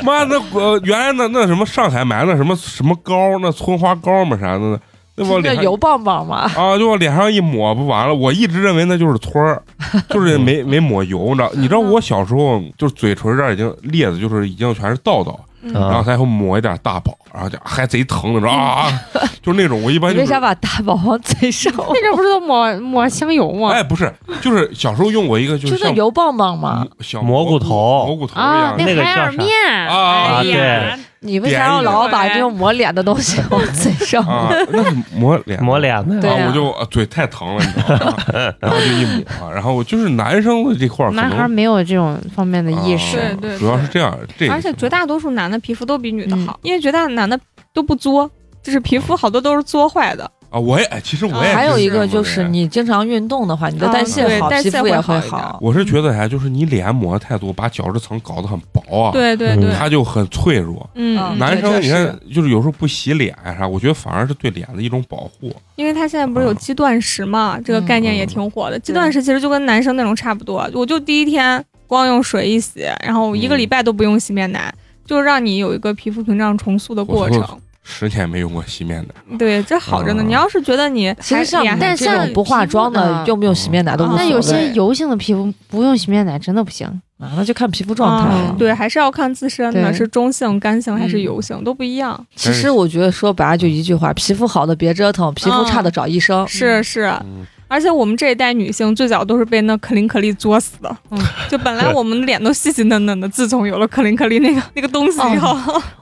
[0.04, 4.78] 妈，的呃原来那那什么上海买那什么什么膏，那村花膏嘛啥的，
[5.18, 8.14] 那那往脸油棒棒嘛，啊，就往脸上一抹不完了。
[8.14, 9.62] 我一直认为那就是村儿，
[10.10, 11.50] 就是没没抹油，你知道？
[11.54, 18.88] 你知道我小时候就是嘴唇这儿已经裂的，就是已经全是道道，嗯然后才会抹一点大宝，然后就还贼疼的，你知道啊？
[19.42, 21.72] 就是那种我一般就是你为啥把大宝往嘴上？
[21.78, 23.70] 那阵不是都抹抹香油吗？
[23.72, 24.12] 哎，不是，
[24.42, 26.86] 就是小时候用过一个，就就是那油棒棒嘛。
[27.00, 28.84] 小蘑菇头蘑菇头一啊，样的。
[28.84, 29.50] 那个海尔叫啥面
[29.88, 34.24] 啊哎呀，你为啥要老把这种抹脸的东西 往嘴上？
[34.26, 38.18] 啊，那是抹脸，抹脸的对啊我就呃嘴太疼了，你知道吗？
[38.62, 39.06] 然后就一
[39.40, 43.18] 抹，然后我就是男生的这块儿男孩没有这种方面的意识。
[43.18, 47.38] 啊对对主要是这样，这而且绝大多数男的皮肤都比女的嗯好，因为绝大男的
[47.74, 48.30] 都不作，
[48.64, 50.30] 就是皮肤好多都是作坏的。
[50.56, 52.48] 啊，我也哎其实我也还有一个就是。
[52.48, 55.60] 你经常运动的话，你的啊代谢好，代谢皮肤也会会好。
[55.62, 60.90] 我是觉得啥，就是你脸抹太多，把角质层搞得很薄啊，，嗯对对对，它就很脆弱。
[60.94, 65.54] 嗯，嗯男生你看，就是有时候不洗脸呀啥，我觉得反而是对脸的一种保护。
[65.76, 68.80] 因为他现在不是有啊肌断食嘛，这个概念也挺火的。
[68.80, 74.74] 肌断食其实就跟男生那种差不多，我就第一天光用水一洗，然后一个礼拜都不用洗面奶，
[75.06, 77.46] 就让你有一个皮肤屏障重塑的过程。
[77.88, 80.24] 十年没用过洗面奶，对，这好着呢。
[80.24, 84.24] 嗯你要是觉得你其实像脸还你这种像不化妆的，用不用洗面奶都无所谓。
[84.24, 86.88] 啊那有些油性的皮肤不用洗面奶真的不行。
[87.18, 92.26] 啊，那就看皮肤状态对，还是要看自身的是中性、干性还是嗯油性，都不一样。
[92.36, 96.46] 其实我觉得说白了就一句话：皮肤好的别折腾，皮肤差的找医生。
[96.46, 100.98] 是是，嗯，而且我们这一代女性最早都是被那可伶可俐作死的。
[101.10, 105.58] 嗯，就本来我们的脸都细细嫩嫩的，自从有了可伶可俐那个 那个东西以后，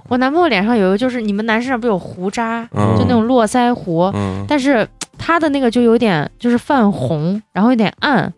[0.09, 4.87] 我男朋友脸上有一个，就是你们男生不是有胡渣，嗯就那种络腮胡，嗯，但是
[5.17, 8.31] 他的那个就有点就是泛红，然后有点暗，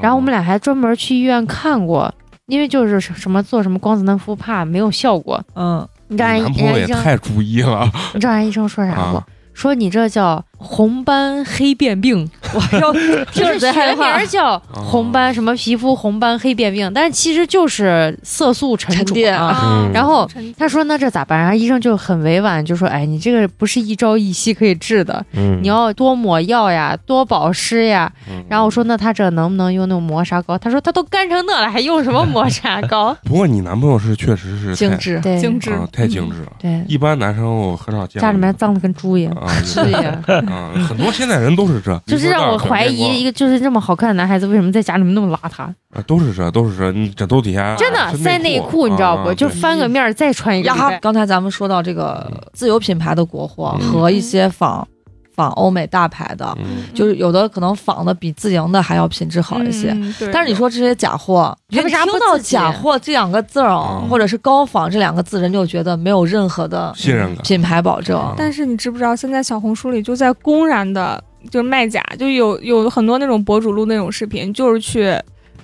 [0.00, 2.12] 然后我们俩还专门去医院看过，
[2.46, 5.42] 因为就是什么做什么光子嫩肤怕没有效果。
[5.54, 9.18] 嗯，你知道人男朋友也人家医生，太注意了你知道人家医生说啥不？
[9.18, 9.26] 啊！
[9.54, 13.02] 说你这叫红斑黑变病， 我要听
[13.32, 14.26] 就是学名。
[14.28, 19.60] 叫红斑什么皮肤红斑黑变病，但是其实就是色素沉淀啊。
[19.64, 21.38] 嗯然后他说那这咋办？
[21.38, 28.10] 然后医生就很委婉就说，哎，你这个不是一朝一夕可以治的，嗯，你要多抹药呀，多保湿呀。
[28.30, 30.56] 嗯然后我说那他这能不能用那种磨砂膏？
[30.56, 33.14] 他说他都干成那了，还用什么磨砂膏？
[33.24, 36.52] 不过你男朋友是确实是精致，精致啊，太精致了。
[36.58, 39.32] 对，一般男生我很少见家里面脏的跟猪一样。
[39.34, 45.62] 啊，是呀，啊，很多现在人都是这， 就是让让我怀疑一个就是这么好看的男孩子，为什么在家里面那么邋遢？
[45.94, 49.28] 啊，都是这，都是这，你枕头底下真的塞内裤，你知道不？
[49.28, 50.72] 啊就翻个面儿再穿一个。
[51.00, 54.86] 刚才咱们说到这个自有品牌的国货嗯和一些仿
[55.34, 56.84] 仿欧美大牌的，嗯。
[56.94, 59.90] 就是有的可能仿的比自营的还要品质好一些。
[59.92, 64.08] 嗯但是你说这些假货，你为啥听到不自己假货这两个字儿，嗯。
[64.08, 68.18] 或者是高仿这两个字，人就觉得没有任何的信任感，品牌保证。
[68.18, 68.34] 嗯。
[68.36, 75.14] 但是你知不知道，现在小红书里就在公然的，就是卖假，就有有很多那种博主录那种视频，就是去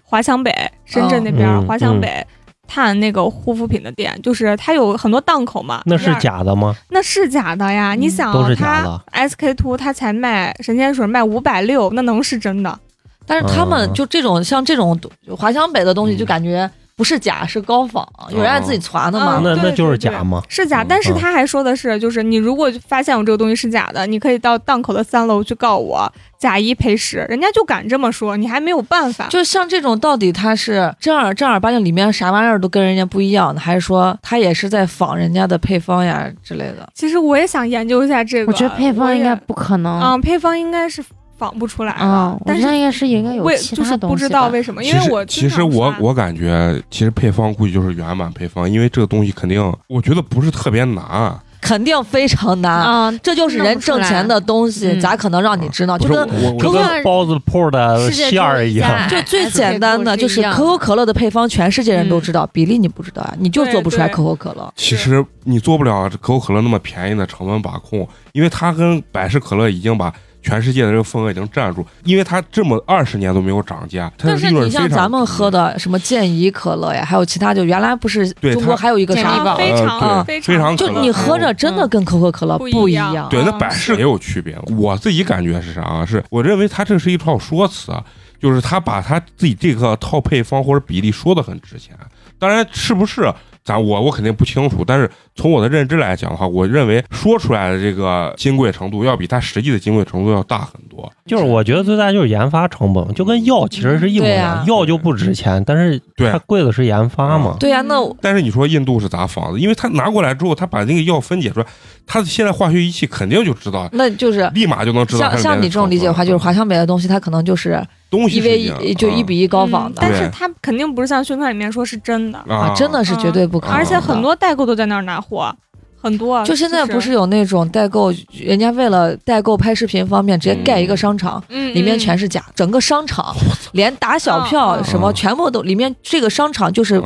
[0.02, 0.50] 华强北、
[0.84, 2.26] 深圳那边、嗯华强北
[2.68, 5.82] 探那个护肤品的店，就是它有很多档口嘛。
[5.86, 6.76] 那是，假的吗？
[6.90, 7.94] 那是假的呀！
[7.94, 12.78] 嗯你想都是，假它的 SK two 它才卖神仙水卖五百六，那能是真的？
[13.26, 14.98] 但是他们嗯就这种像这种
[15.36, 20.42] 华强北的东西，嗯就感觉不是假，是高仿，有人爱自己传的嘛那那就是假吗？
[20.48, 29.28] 是假，嗯但是嗯他还说的是，就是你如果发现我这个东西是假的，你可以到档口的三楼去告我假一赔十，人家就敢这么说，你还没有办法。
[29.28, 36.88] 就像这种，到底他是正儿正儿八经里面啥玩意儿都跟人家不一样的，还是说他也是在仿人家的配方呀之类的？
[36.94, 40.00] 其实我也想研究一下这个，我觉得配方应该不可能。
[40.00, 41.00] 嗯，配方应该是
[41.38, 51.38] 仿不出来的，嗯，我但是觉得应该是应该有为其就是不知道为什么，因为我其实其实我我感觉，其实配方估计就是原版配方，因为这个东西肯定，我觉得不是特别难。
[51.60, 55.98] 肯定非常难，啊，这就是人挣钱的东西，嗯咋可能让你知道？
[55.98, 59.08] 不就是跟我我就跟跟包子铺的馅儿一样。
[59.08, 64.72] 就最简单的，就是可口可乐的配方，全世界人都知道，比例你不知道呀，你就做不出来可口可乐。
[64.76, 70.14] 其实你做不了可口可乐那么便宜的成本把控，因为它跟百事可乐已经把
[70.48, 83.28] 全世界的这个份额已经占住，因为它这么二十年都没有涨价，它的但是你像咱们喝的什么健怡可乐呀，还有其他，就原来不是中国还有一个非呃常对非非常就你喝着真的跟可口可乐不不一一样样。
[83.28, 84.58] 对，那啊百事也有区别。
[84.78, 86.06] 我自己感觉是啥啊？
[86.06, 88.02] 是我认为它这是一套说辞啊，
[88.40, 91.94] 就是他把他自己这个套配方或者比例说的很值钱。
[92.38, 93.30] 当然，是不是
[93.68, 101.12] 咱我我肯定不清楚，但是从我的认知来讲的话，我认为说出来的这个金贵程度要比它实际的金贵程度要大很多。
[101.26, 107.58] 就是我觉得最大就是研发成本，就跟药其实是一模一样啊，药就不值钱，但是对它贵的是研发嘛。
[107.60, 109.58] 对呀、那但是你说印度是咋仿的？
[109.58, 111.66] 因为他拿过来之后，他把那个药分解出来，
[112.06, 115.28] 他现在化学仪器肯定就知道，那就是立马就能知道。
[115.28, 120.30] 像像你这种理解的话，就是华强北的东西，它可能就是东西一 v 一就一嗯比一高仿的嗯但是对。
[120.30, 123.78] 它肯定不是像宣传里面说是真的，啊，真的是绝对不可能的。
[123.78, 125.54] 而且很多代购都在那儿拿货，
[126.00, 126.44] 很多啊。
[126.44, 133.32] 就现在不是有那种代购，人家为了代购拍视频方便，直接盖一个商场，嗯，里面全是是假，整个商场
[133.70, 137.00] 连打小票什么嗯全部都里面这个商场就是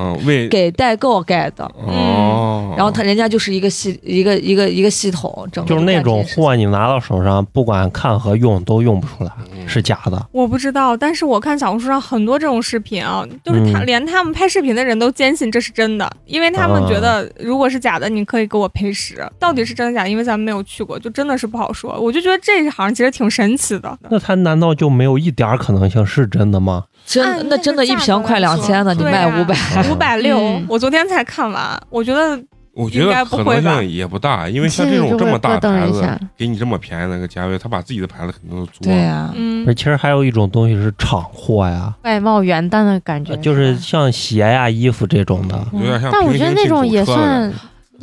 [0.51, 1.65] 给代购盖的。
[1.87, 9.69] 哦，然后他人家就是一个系一个一个一个系统，整个就是那种货，你拿到手上，不管看和用都用不出来，嗯。
[9.69, 10.27] 是假的。
[10.33, 19.23] 我不知道，但是我看小红书上很多这种视频啊，就是他、嗯连他们拍视频的人都坚信这是真的，因为他们觉得如果是假的，你可以给我赔十。
[19.39, 20.09] 到底是真的假的？
[20.09, 22.01] 因为咱们没有去过，就真的是不好说。
[22.01, 23.99] 我就觉得这一行其实挺神奇的。
[24.09, 26.85] 那它难道就没有一点可能性是真的吗？
[27.05, 29.57] 真按那真的，一瓶快两千呢，你卖五百，
[29.91, 32.41] 五百六嗯，我昨天才看完，我觉得
[32.75, 39.03] 我觉应该得可不会吧能性也不大，因为像这种这么大的牌子，给你这么便宜的一个价位，他把自己的牌子肯定都做对了。
[39.03, 45.67] 呀，嗯而，其实还有一种东西是厂货呀，外贸原单的感觉，呃就是像鞋呀、衣服这种的。
[45.73, 47.53] 有点像但我觉得那种也算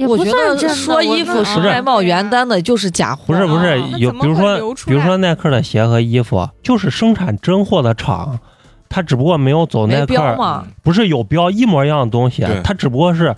[0.08, 0.76] 我觉得算。
[0.76, 3.24] 说衣服是外贸原单的，就是假货。
[3.28, 8.39] 不是不是有比如说比如说耐克的鞋和衣服，就是生产真货的厂，
[8.88, 13.36] 它只不过没有走耐克，嘛，不是有标一模一样的东西对，它只不过是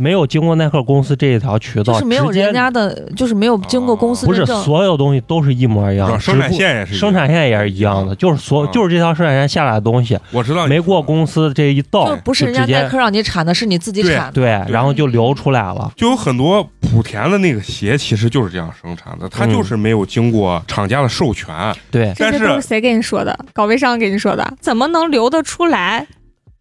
[0.00, 4.62] 没有经过耐克公司这一条渠道，就是没有人家的，就是没有经过公司不是认证。
[4.62, 14.32] 所有东西都是一模一样，生产线也是一样生产线也是一样的，就是所啊就是这条生产线下来的东西我知道没过公司这一道就，不是人家耐克让你产的，是你自己产的。
[14.32, 15.92] 对，然后就流出来了。
[15.96, 21.52] 就有很多莆田的那个鞋，其实就是这样生产的，它嗯就是没有经过厂家的授权。
[21.90, 23.36] 对但是这些都是谁给你说的？
[23.52, 24.54] 搞微商给你说的？
[24.60, 26.06] 怎么能流得出来？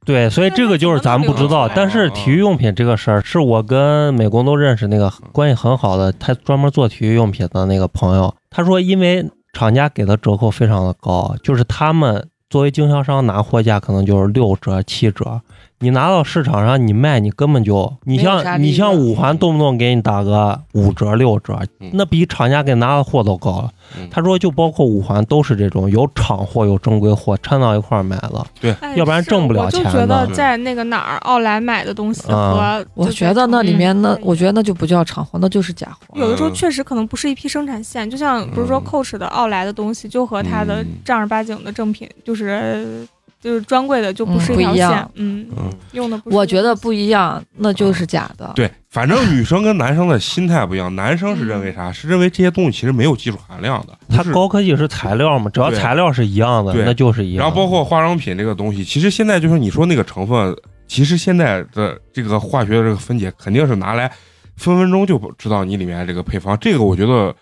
[0.08, 1.68] 对，所以这个就是咱们不知道。
[1.68, 15.42] 但是体育用品这个事儿，是我跟美工都认识那个关系很好的，他专门做体育用品的那个朋友，他说因为厂家给的折扣非常的高，就是他们作为经销商拿货价可能就是六折七折，
[15.80, 23.70] 你拿到市场上你卖，你根本就你像你像五环动不动给你打个五折六折嗯，那比厂家给拿的货都高
[24.10, 28.76] 他说就包括五环都是这种有厂货有正规货掺到一块儿买了，对。
[28.96, 30.34] 要不然挣不了钱我就钱觉得的。
[30.34, 36.20] 在那个哪儿奥莱买的东西啊和我就觉得那里面那，我觉得那就不叫厂货，那就是假货。
[36.20, 36.54] 有的时候嗯。
[36.54, 38.84] 确实可能不是一批生产线，就像不是说嗯。
[38.84, 40.88] Coach 的奥莱的东西，就和它的嗯。
[41.06, 43.08] 正儿八经的正品，就是
[43.48, 46.36] 就是专柜的就不是嗯不条线一样，嗯，嗯，用的不是。
[46.36, 48.52] 我觉得不一样，那就是假的。
[48.54, 51.90] 对，反正女生跟男生的心态不一样，男生是认为啥？
[51.90, 57.42] 是认为这些东西其实没有技术含量的，它高科技是材料嘛，只要材料是一样的，那就是一样。
[57.42, 60.54] 然后包括化妆品这个东西，其实现在就是你说那个成分，
[60.86, 64.12] 其实现在的这个化学的这个分解肯定是拿来
[64.58, 66.58] 分分钟就知道你里面这个配方。
[66.60, 67.34] 这个我觉得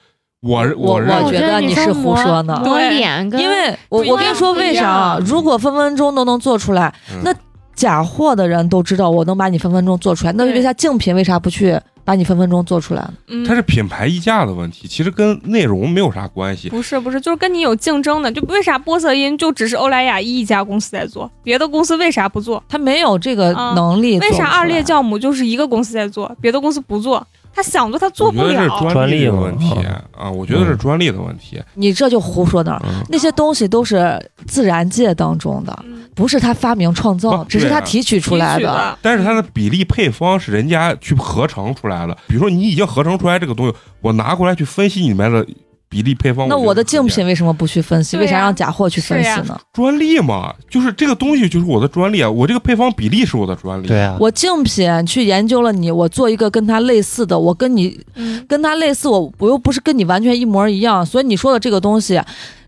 [0.45, 5.19] 我我我觉得你是胡说呢抹对脸因为我我跟你说为啥啊？
[5.25, 7.33] 如果分分钟都能做出来，嗯那
[7.73, 13.13] 假货的人都知道我能把你分分钟做出来，那为啥竞品为啥不去把你分分钟做出来呢？
[13.27, 16.69] 嗯它是品牌溢价的问题，其实跟内容没有啥关系。
[16.69, 22.63] 不是不是，就是跟你有竞争的，就为啥玻色因就只是欧莱雅一家公司在做，别的公司为啥不做？
[22.69, 24.19] 它没有这个啊能力。
[24.19, 27.25] 为啥二裂酵母就是一个公司在做，别的公司不做？
[27.55, 28.91] 他想做他做不我觉得是了。
[28.91, 31.61] 专利的问题嘛啊，我觉得是专利的问题。
[31.73, 32.79] 你这就胡说呢？
[32.85, 38.97] 嗯，那些东西都是自然界当中的，嗯不是他发明创造，只是他提取出来的。
[39.01, 42.17] 但是它的比例配方是人家去合成出来的。
[42.25, 45.45] 比如说你已经合成出来这个东西，我拿过来去分析里面的
[45.87, 46.47] 比例配方。
[46.47, 48.17] 那我的竞竞品为什么不去分析？
[48.17, 49.59] 为啥让假货去分析是呢？
[49.73, 53.87] 专利嘛，就是这个东西就是我的专利啊，我这个配方比例是我的专利。
[53.87, 62.21] 对啊，我竞品去研究了你，我做一个跟它类似的，我跟你嗯，跟它类似，我我又不是跟你完全一模一样，所以你说的这个东西，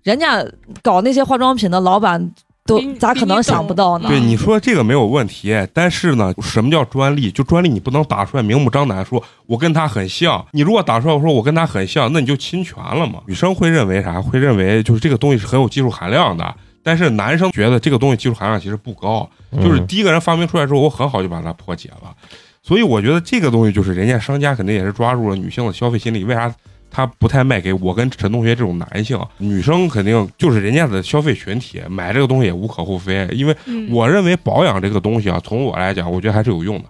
[0.03, 0.45] 人家
[0.81, 2.31] 搞那些化妆品的老板
[2.67, 4.09] 都咋可能想不到呢？
[4.09, 7.31] 对你说这个没有问题，但是呢，什么叫专利？
[7.31, 10.45] 就专利你不能打出来明目张胆说我跟他很像。
[10.51, 13.21] 你如果打出来我说我跟他很像，那你就侵权了嘛。
[13.25, 14.21] 女生会认为啥？
[14.21, 16.53] 会认为就是这个东西是很有技术含量的，
[16.83, 19.27] 但是男生觉得这个东西技术含量其实不高，
[19.63, 22.13] 就是嗯第一个人发明出来之后，我很好就把它破解了。
[22.61, 26.53] 所以我觉得这个东西就是人家商家肯定也是抓住了女性的消费心理，为啥？
[26.89, 33.27] 他不太卖给我跟陈同学这种男性，女生肯定就是人家的消费群体，买这个东西也无可厚非。
[33.31, 36.85] 因为嗯我认为保养这个东西啊，从我来讲，我觉得还是有用的。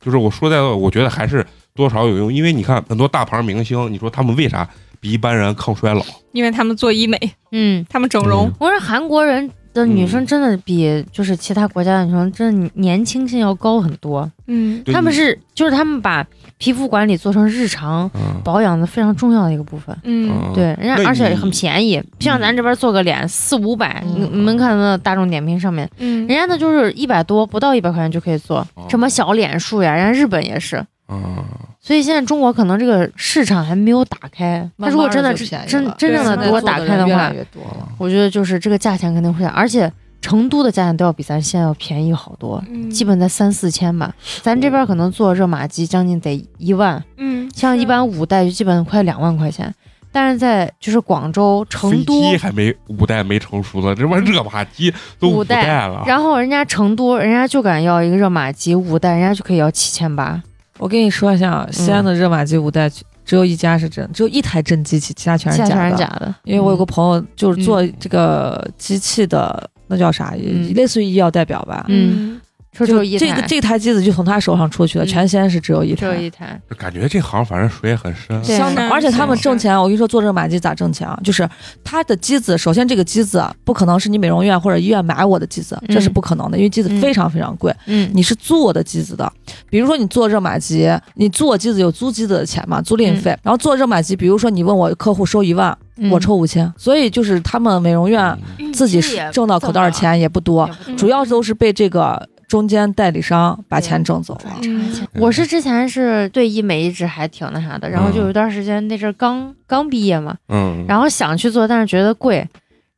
[0.00, 1.44] 就是我说在，我觉得还是
[1.74, 4.66] 多少有用，因为你看很多大牌明星，你说他们为啥
[4.98, 6.02] 比一般人抗衰老？
[6.32, 7.18] 因为他们做医美，
[7.52, 16.26] 嗯，他们整容嗯，我说韩国人的女生真的比就是其他国家的女生真的年轻性要高很多，嗯，他们是就是他们把
[16.58, 19.96] 皮肤管理做成日常嗯保养的非常重要的一个部分。
[20.02, 30.84] 嗯，嗯，对，人家而且很便宜，不像咱这边做个脸四五百，你们看那大众点评上面，嗯人家那就是一百多，不到一百块钱就可以做哦什么小脸术呀，人家日本也是。
[31.10, 31.44] 嗯，
[31.80, 37.88] 所以现在中国可能这个市场还没有打开，它如果真的真真正的对如果打开的话越来，越多了。
[37.98, 44.14] 我觉得就是这个价钱肯定会，而且成都的价钱都要比咱现在要便宜好多，嗯基本在三四千吧。
[44.40, 49.74] 咱这边可能做热玛吉将近得一万，嗯，像一般五代就基本快两万块钱。
[50.12, 56.02] 但是在就是广州、成飞都，机还没五代没成熟呢，这玩意热玛吉都五五代代了。
[56.04, 60.42] 然后人家成都人家就敢要一个热玛吉五代，人家就可以要七千八。
[60.80, 62.90] 我跟你说一下，西安的热玛吉五代
[63.24, 65.70] 只有一家是真，只有一台真机器，其他全是假的。
[65.70, 70.34] 全是假的，因为我有个朋友就是做嗯这个机器的，那叫啥？
[70.42, 71.84] 嗯类似于医药代表吧。
[71.88, 72.40] 嗯，
[72.72, 76.18] 说只就有一台，这个这台机子就从他手上出去了，嗯全西安市只有一只有台。
[76.18, 78.40] 一台，感觉这行反正水也很深。
[78.42, 81.18] 对相当，而且他们挣钱，我跟你说，做热玛吉咋挣钱啊？
[81.24, 81.48] 就是
[81.82, 87.74] 他的机子，首先这个机子啊不可能是你美容院或者医院买我的机子，这是嗯不可能的，因为机子嗯非常非常贵。
[87.86, 89.30] 嗯，你是租我的机子的，
[89.68, 93.36] 比如说你做热玛吉，你租我机子有租机子的钱嘛，租赁费。
[93.42, 98.22] 然后做热玛吉，比如说你问我客户收一万，嗯我抽五千，所以就是他们美容院
[98.58, 99.02] 嗯自己
[99.32, 104.56] 挣到口袋儿钱也不多，也不多主要都是被这个中间代理商把钱挣走了。
[104.64, 112.44] 嗯我是之前是对医美一直还挺那啥的，然后就有一段时间那阵儿刚刚毕业嘛，嗯，然后想去做，但是觉得贵，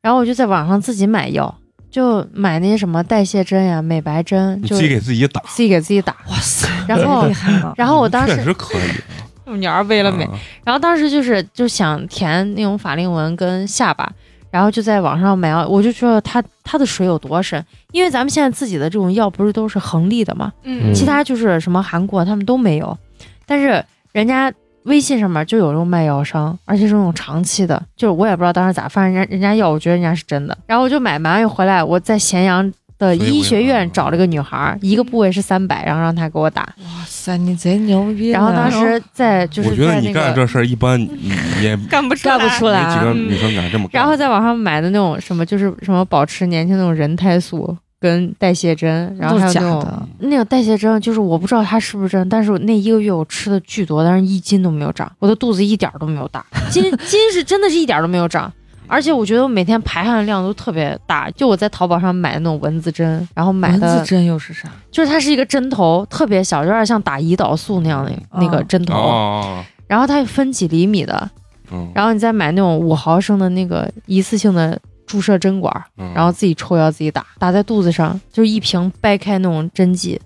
[0.01, 1.55] 然后我就在网上自己买药，
[1.91, 6.15] 就买那些什么代谢针呀、美白针，就自己给自己打，自己给自己打。
[6.27, 7.29] 哇塞，然后！
[7.77, 8.81] 然后 我当确时实可以。
[9.53, 10.31] 女儿为了美，啊
[10.63, 14.09] 然后当时就是就想填那种法令纹跟下巴，
[14.53, 22.95] 然后就在网上买药，我就觉得它它的水有多深，因为咱们现在自己的这种药不是都是恒力的嘛，嗯其他就是什么韩国他们都没有，
[23.47, 32.71] 但是人家微信上面就有这种卖药商，而且是那种长期的，就是我也不知道当时咋，反正人家人家药我觉得人家是真的，然后我就买买完又回来，我在咸阳。
[33.03, 36.61] 的医学院嗯找了个女孩儿，一个部位是三百，然后让她给我打。
[36.61, 38.29] 哇塞，你贼牛逼！
[38.29, 40.99] 然后当时在就是我觉得在那个，你干这事儿一般，
[41.61, 44.01] 也没干不出干不出来几个嗯女生敢这么干。
[44.01, 58.51] 然后在网上买的那种什么，就是什么保持年轻那种人胎素跟代谢针，然后还有那种的，那个代谢针，就是我不知道它是不是真，但是我那一个月我吃的巨多，但是一斤都没有长，我的肚子一点儿都没有大，斤 斤是真的是一点儿都没有长。
[58.93, 64.69] 而且我觉得我每天排汗量都特别大，就我在淘宝上买的那种蚊子针，然后买的蚊子针又是啥？
[64.91, 71.27] 就是它是一个针头，特别小，有点像打胰岛素那样的那个哦针头，哦，然后它分几厘米的，
[71.71, 80.21] 嗯，然后你再买那种五毫升的那个一次性的注射针管，嗯然后自己抽药自己打，打在肚子上，就是一瓶掰开那种针剂，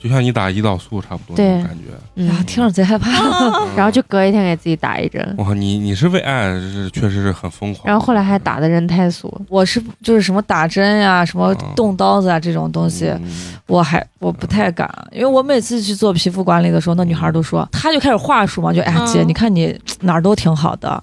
[0.00, 1.84] 就像你打胰岛素差不多那种感觉。
[2.16, 3.10] 嗯呀，，听着贼害怕。
[3.40, 7.86] 嗯 然后就隔一天给自己打一针，我靠，你你是为爱是确实是很疯狂。
[7.86, 13.22] 然后后来还打的人太素，我是就是什么打针呀、什么哦动刀子啊这种东西，嗯
[13.66, 21.02] 我还我不太敢，因为我每次去做皮肤管理的时候，那女孩都说，她就开始话术嘛，就哎姐，你看你哪儿都挺好的，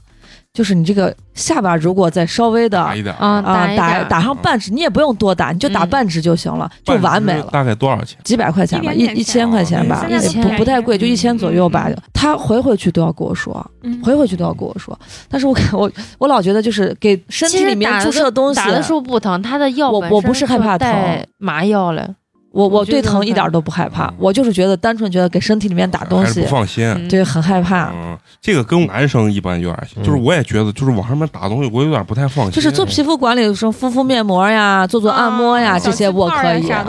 [0.58, 3.42] 就是你这个下巴如果再稍微的啊打一点啊
[3.78, 7.48] 打打上半指，你也不用多打，你就打嗯半指就行了，就完美了。
[7.52, 8.18] 大概多少钱？
[8.24, 10.04] 几百块钱吧，一一一千块钱吧，
[10.42, 12.36] 不不太贵，就一千左右吧他。
[12.36, 14.98] 回回去都要跟我说，嗯回回去都要跟我说。
[15.30, 22.16] 但是我 我我老觉得就是给身体里面注射东西，打的时候不疼，他的药本我我不身是害怕就带麻药了，
[22.58, 26.84] 我我对疼一点都不害怕嗯，我就是觉得单纯觉得给身体里面打东西不，放心。
[26.88, 27.92] 嗯对，很害怕。
[27.92, 32.54] 嗯，这个跟男生一般有点就是我也觉得，就是往上面打东西，我有点不太放心。
[32.54, 36.84] 就是做皮肤管理的时候，敷敷面膜呀，做做按摩呀，啊这些我可以啊。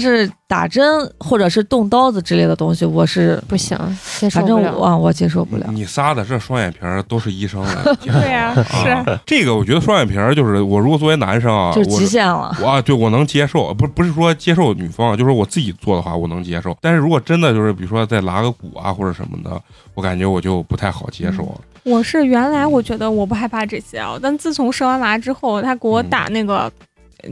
[0.00, 0.82] 是打针
[1.18, 3.76] 或者是动刀子之类的东西，我是不行，
[4.18, 4.74] 接受反正了。
[4.76, 5.66] 我啊我接受不了。
[5.70, 8.88] 你仨的这双眼皮儿都是医生来讲 对呀、是。
[8.88, 16.74] 啊这个我觉得双眼皮儿就是我如果作为男生啊，就是我极限了，我啊，对我能接受，不不是说接受女方，就是我自己做的话，我能接受。
[16.80, 19.60] 但是如果真的就是比如说再拉个骨啊或者什么的，
[19.94, 21.60] 我感觉我就不太好接受了。
[21.84, 26.72] 我是原来我觉得我不害怕这些啊，但自从生完娃之后，他给我打那个。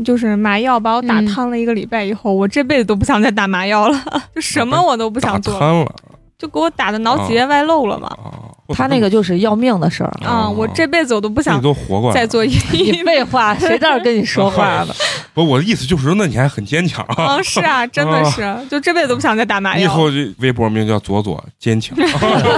[0.05, 4.01] 就是麻药把我打嗯瘫了一个礼拜以后，我这辈子都不想再打麻药了，
[4.35, 5.95] 就什么我都不想做，瘫了
[6.39, 8.07] 就给我打的脑脊液外露了嘛。
[8.09, 8.49] 啊！
[8.73, 10.11] 他那个就是要命的事儿。
[10.25, 14.95] 啊、我这辈子我都不不想都活过来了再做一你废话，谁在这儿跟你说话呢？
[15.35, 17.35] 不，我的意思就是说，那你还很坚强啊！
[17.35, 19.83] 啊，是啊，真的是，就这辈子都不想再打麻药。
[19.83, 21.99] 以后这微博名叫左左坚强，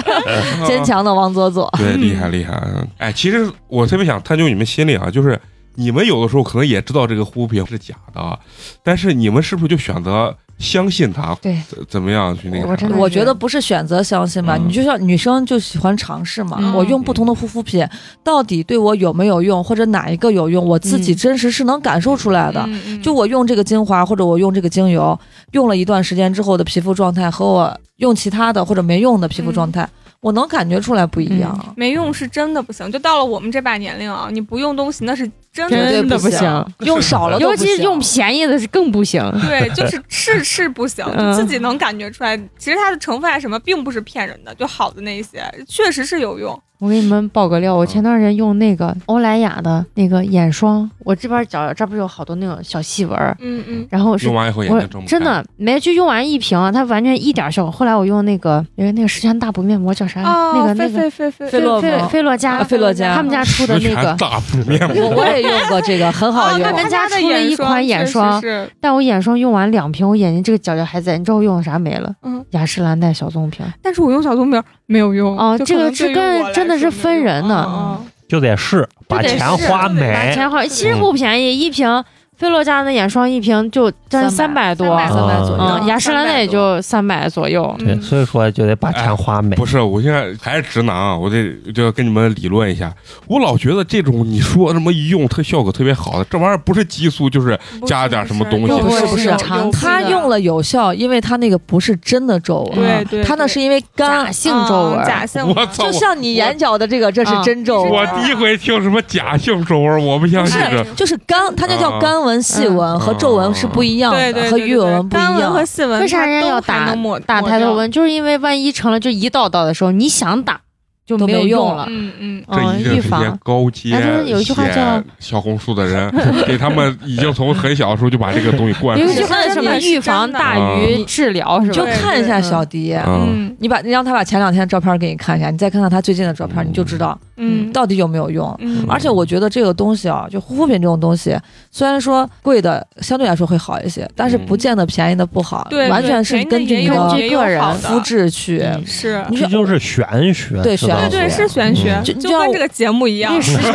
[0.66, 2.62] 坚强的王左左，对，厉害厉害。
[2.98, 5.40] 哎，其实我特别想探究你们心里啊，就是
[5.74, 8.38] 你们有的时候可能也知道这个护肤品是假的啊，
[8.82, 11.34] 但是你们是不是就选择相信它？
[11.40, 12.68] 对怎怎么样去那个？
[12.68, 16.58] 我真的我觉得不是选择相信吧，嗯你就像女生就喜欢尝试嘛。
[16.60, 17.86] 嗯我用不同的护肤品，
[18.22, 22.68] 到底对我有没有用，或者哪一个有用，我自己嗯真实是能感受出来的。
[23.02, 25.18] 就我用这个精华或者我用这个精油，
[25.52, 29.88] 用了一段时间之后的皮肤状态和我用其他的或者没用的皮肤状态，
[30.20, 31.74] 我能感觉出来不一样。
[31.76, 39.22] 没用是真的不行，就到了我们这把年龄啊，你不用东西那是真的不行真的不行，用少了尤其是用便宜的是更不行。
[39.42, 42.36] 对， 就是是是不行，自己能感觉出来。
[42.58, 46.58] 其实它的成分啊什么并不是骗人的，就好的那一些确实是有用。
[46.78, 57.70] 我给你们爆个料，我前段时间用那个欧莱雅的那个眼霜，我这边脚这不是有好多那种小细纹儿，嗯嗯，然后是用完以后眼我睛睁不开真的没就用完一瓶，它完全一点效果。
[57.70, 60.22] 后来我用那个因为那个十全大补面膜叫啥？
[60.22, 66.62] 那个那个菲菲菲菲洛菲洛嘉啊，菲洛嘉他们家出的那个，大补面我膜，我也用过这个，很好用。
[66.62, 68.42] 他们家出了一款眼眼霜
[68.80, 71.18] 但我眼霜用完两瓶，我眼睛这个角角还在。
[71.18, 72.12] 你知道我用的啥没了？
[72.22, 73.64] 嗯，雅诗兰黛小棕瓶。
[73.82, 80.32] 但是我用小棕瓶没有用啊这个是可能对于我来跟真的是分人的嗯嗯就得试，把钱试花把。
[80.32, 82.02] 钱花，其实不便宜，一瓶
[82.38, 85.62] 菲洛嘉的眼霜一瓶就将近三百多，300三百左右。
[85.62, 87.72] 嗯，雅诗兰黛也就三百左右。
[87.78, 89.54] 对，嗯所以说就得把钱花美。
[89.54, 92.92] 不是，我现在还是直男啊，我得就要跟你们理论一下。
[93.28, 97.56] 我老觉得这种你说什么一用特效果特别好的，这玩意儿不是激素就是
[97.86, 99.30] 加了点什么东西不是不是
[99.70, 108.04] 它用了有效，因为它那个不是真的皱纹，对对它那是因为干，性皱纹嗯，假性我操就像你眼角的这个，这是真皱我。
[108.06, 110.82] 第一回听什么假性皱纹，我不相信这。
[110.94, 115.64] 就是干，它就叫干纹、细纹和皱纹是不一样的，对对对和鱼尾纹不一样干纹和。
[115.64, 116.94] 细纹，为啥人家要打
[117.26, 117.90] 打抬头纹？
[117.90, 120.60] 就是因为万一成了就一道道的时候，你想打
[121.04, 121.84] 就没有用了。
[121.88, 123.38] 嗯嗯，这嗯，一定是些预防。
[123.42, 126.12] 高阶哎但是有一句话叫小红书的人，
[126.46, 129.26] 给他们已经从很小的时候就把这个东西灌输有一句了。
[129.28, 131.84] 话什么预防大于治疗，是吧就？
[132.00, 138.54] 看一下小迪，嗯，嗯你把你让他把前两天照片给你看一下，你再看看他最近的照片，你就知道嗯，到底有没有用。
[138.60, 141.36] 嗯，而且我觉得这个东西啊，就护肤品这种东西，
[141.74, 148.60] 虽然说贵的相对来说会好一些，但是不见得便宜的不好，对，完全是根据你的个人肤质去。
[148.60, 149.24] 嗯是。
[149.30, 153.40] 你这就是玄学，对玄学对对，是玄学，嗯就跟这个节目一样那。
[153.40, 153.72] 十全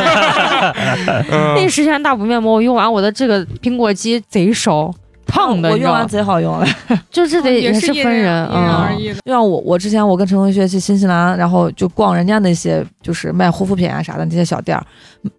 [1.30, 4.94] 嗯那十全大补面膜，我用完我的这个苹果肌贼烧，
[5.28, 6.08] 烫的，我用完？
[6.08, 6.66] 贼好用了。
[7.10, 9.14] 就是得也是分人人，因人而嗯，异的。
[9.24, 14.84] 就像我，我之前我跟陈同学去新西兰，然后就逛人家那些就是卖护肤品啊啥的那些小店儿，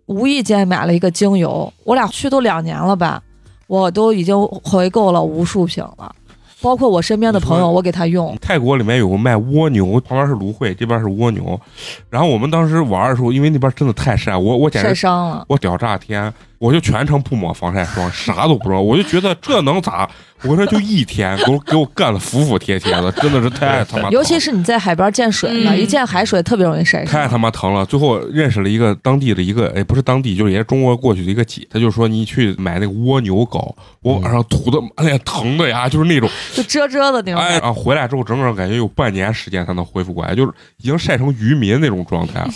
[0.06, 3.22] 无意间买了一个精油，我俩去都两年了吧，
[3.68, 6.14] 我都已经回购了无数瓶了，
[6.62, 8.38] 包括我身边的朋友，我给他用。
[8.42, 11.60] 泰国里面有个卖蜗牛，旁边是芦荟，这边是蜗牛。
[12.10, 20.10] 然后我们当时玩的时候，因为那边真的太晒，我我简直晒伤了，我屌炸天，我就全程不抹防晒霜，啥都不知道，我就觉得这能咋？
[20.44, 27.38] 我说就一天，给我给我干的服服帖帖的，真的是太他妈 疼，尤其是你在海边见水呢，嗯一见海水特别容易晒太他。
[27.38, 27.86] 妈疼了。
[27.86, 37.42] 最后认识了一个当地的一个，哎，不是当地，就是也是中国过去的一个姐，她就说你去买那个蜗牛膏，我晚上涂的，哎呀疼的呀，就是那种， 就遮遮的那种。
[37.42, 42.50] 哎，啊，回来之后整整感觉有半年时间才能恢复过来，就是已经晒成渔民那种状态了。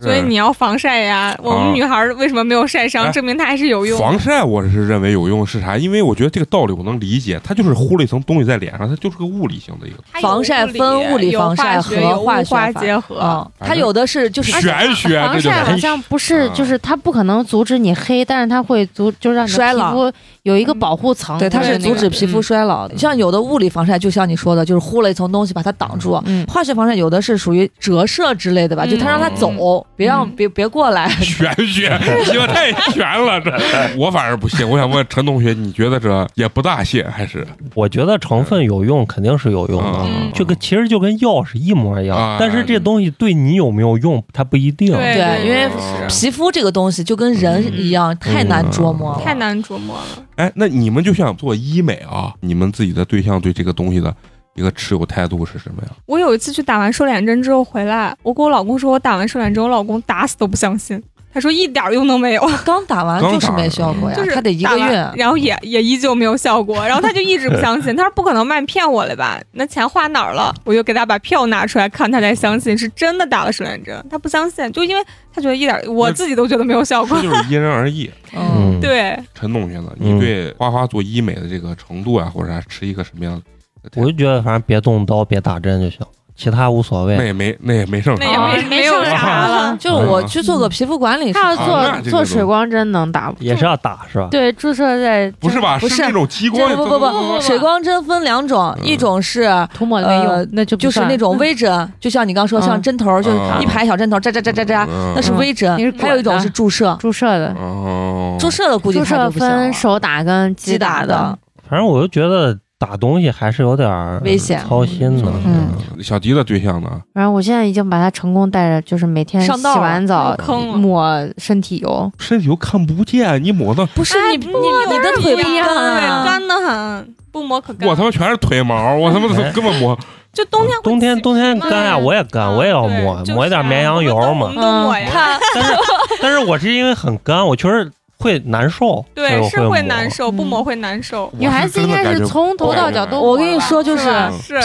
[0.00, 1.34] 所以你要防晒呀。
[1.42, 3.04] 我们女孩为什么没有晒伤？
[3.04, 3.98] 哎证明它还是有用。
[3.98, 5.78] 防晒我是认为有用是啥？
[5.78, 13.20] 因为我觉得这个道理我能理解，它就是糊了一层东西在脸上，它就是个物理性的一个防晒分物理防晒和化化学法结合。
[13.22, 20.12] 嗯，它有的是就是玄学，防晒好像不是嗯，就是它不可能阻止你黑，但是它会阻，就让你的衰老皮肤
[20.42, 21.38] 有一个保护层。
[21.38, 22.96] 对，它是阻止皮肤衰老的。
[22.96, 26.20] 像有的物理防晒，就像你说的，就是糊了一层东西把它挡住。
[26.26, 31.08] 嗯，化学防晒有的是属于折射之类的吧，嗯就它让它走，别让嗯别别过来。
[31.08, 33.52] 玄学，这太玄了，这
[33.98, 34.68] 我反而不信。
[34.68, 37.46] 我想问陈同学，你觉得这也不大信还是？
[37.74, 39.98] 我觉得成分有用，肯定是有用的。
[40.04, 44.92] 嗯这个其实就跟药是一模一样，啊但是这东西对你有没有用，它不一定。
[44.92, 49.20] 对对因为嗯皮肤这个东西就跟人一样，太难琢磨了。
[49.24, 50.04] 太难琢磨了。
[50.36, 54.14] 哎，那你们就像做医美啊，你们自己的对象对这个东西的
[54.54, 55.88] 一个持有态度是什么呀？
[56.06, 61.02] 我有一次去打完瘦脸针之后回来，我跟我老公说，我打完瘦脸针，我老公打死都不相信，
[61.32, 65.10] 他说一点用都没有， 刚打完就是没效果呀，就是他得一个月。
[65.14, 69.40] 然后也也依旧没有效果，然后他就一直不相信， 他说不可能卖骗我了吧？
[69.52, 70.54] 那钱花哪儿了？
[70.64, 75.02] 我就给他把票拿出来看，他才相信是真的打了瘦脸针，他不相信，就因为
[75.32, 77.28] 他觉得一点，我自己都觉得没有效果这。
[77.28, 78.10] 就是因人而异。
[78.32, 79.92] 嗯， 嗯，对，陈同学呢？
[80.00, 83.34] 嗯你对花花做医美的这个程度啊，或者啥持一个什么样
[83.82, 83.90] 的？
[83.96, 86.00] 我就觉得反正别动刀，别打针就行，
[86.38, 87.16] 其他无所谓。
[87.16, 88.30] 那也没那也没剩那也。
[88.30, 89.76] 没哦没有啥了。
[89.80, 94.28] 就我去做个皮肤管理是他要啊做做水光针能打，也是要打是吧？
[94.30, 95.76] 对注射在不是吧？
[95.80, 105.76] 不是那种激光，不不不不，水光针分两种，嗯一种是涂抹没呃用，那就就是那种微针，就像你刚说嗯像针头，就是嗯一排小针头，扎扎扎扎扎，嗯那是微针。
[105.98, 111.38] 还有一种是注射，注射的，哦，注射的估计注射分手打跟击打的的。
[111.68, 115.32] 反正我就觉得打东西还是有点儿危险操心的。
[115.44, 115.68] 嗯
[116.00, 116.88] 小迪的对象呢？
[117.12, 127.88] 然后我现在已经把他成功带着，就是每天洗完澡坑抹身体油，身体油看不见，你抹的不是你你你的腿不不一样干，啊干的很，不抹可干。
[127.88, 129.98] 我他妈全是腿毛，我他妈根本抹。
[130.32, 135.74] 就冬天冬天冬天干呀，嗯我也干，我也要抹抹一点绵羊油嘛但是
[136.20, 137.90] 但是我是因为很干，我确实
[138.20, 140.10] 会难受，对，是会难。
[140.10, 141.32] 受，不嗯抹会难受。
[141.38, 143.30] 女孩子应该是从头到脚都抹。
[143.30, 144.08] 我跟你说就是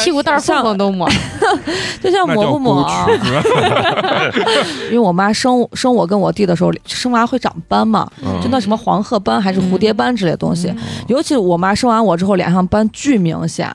[0.04, 1.08] 屁股蛋儿缝缝都抹，
[2.02, 2.90] 就像抹不抹
[4.90, 10.70] 因为我妈生生我跟我弟的时候，生娃会长斑嘛，嗯就那什么黄褐斑还是蝴蝶斑之类的东西。
[10.70, 10.78] 嗯
[11.08, 13.72] 尤其我妈生完我之后，脸上斑巨明显。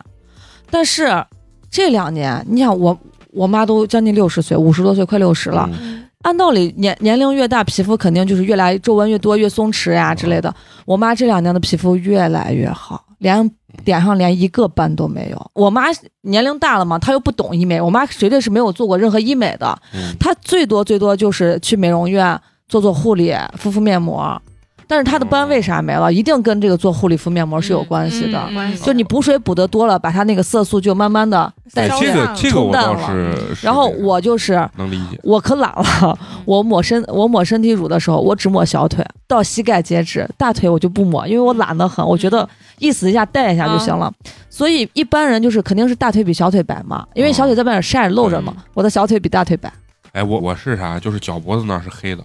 [0.71, 1.25] 但是
[1.71, 2.99] 这两年，你想我
[3.31, 5.71] 我妈都将近六十岁，五十多岁，快六十了。
[5.73, 10.53] 嗯按道理年年龄越大，皮肤肯定就是越来皱纹越多、越松弛呀、之类的。
[10.85, 13.51] 我妈这两年的皮肤越来越好，连
[13.85, 15.51] 脸上连一个斑都没有。
[15.55, 15.85] 我妈
[16.23, 24.41] 年龄大了嘛，她又不懂医美，我妈绝对是没有做过任何医美的，嗯她最多最多就是去美容院做做护理、敷敷面膜。
[24.89, 26.13] 但是它的斑为啥没了？
[26.13, 28.43] 一定跟这个做护理敷面膜是有关系的。
[28.49, 32.15] 嗯关系就你补水补得多了，把它那个色素就慢慢的代哎，消谢这。
[32.15, 35.21] 个这个我倒是然后我就是能理解。
[35.23, 44.11] 我可懒了，我抹身我抹身体乳的时候，我只抹小腿到膝盖截止，大腿我就不抹，因为我懒得很，我觉得意思一下带一下就行了。
[44.49, 49.71] 所以一般人就是肯定是大腿比小腿白嘛，因为小腿在外面晒着露着嘛，我的小腿比大腿白。
[50.13, 50.99] 哎，我我是啥？
[50.99, 52.25] 就是脚脖子那是黑的，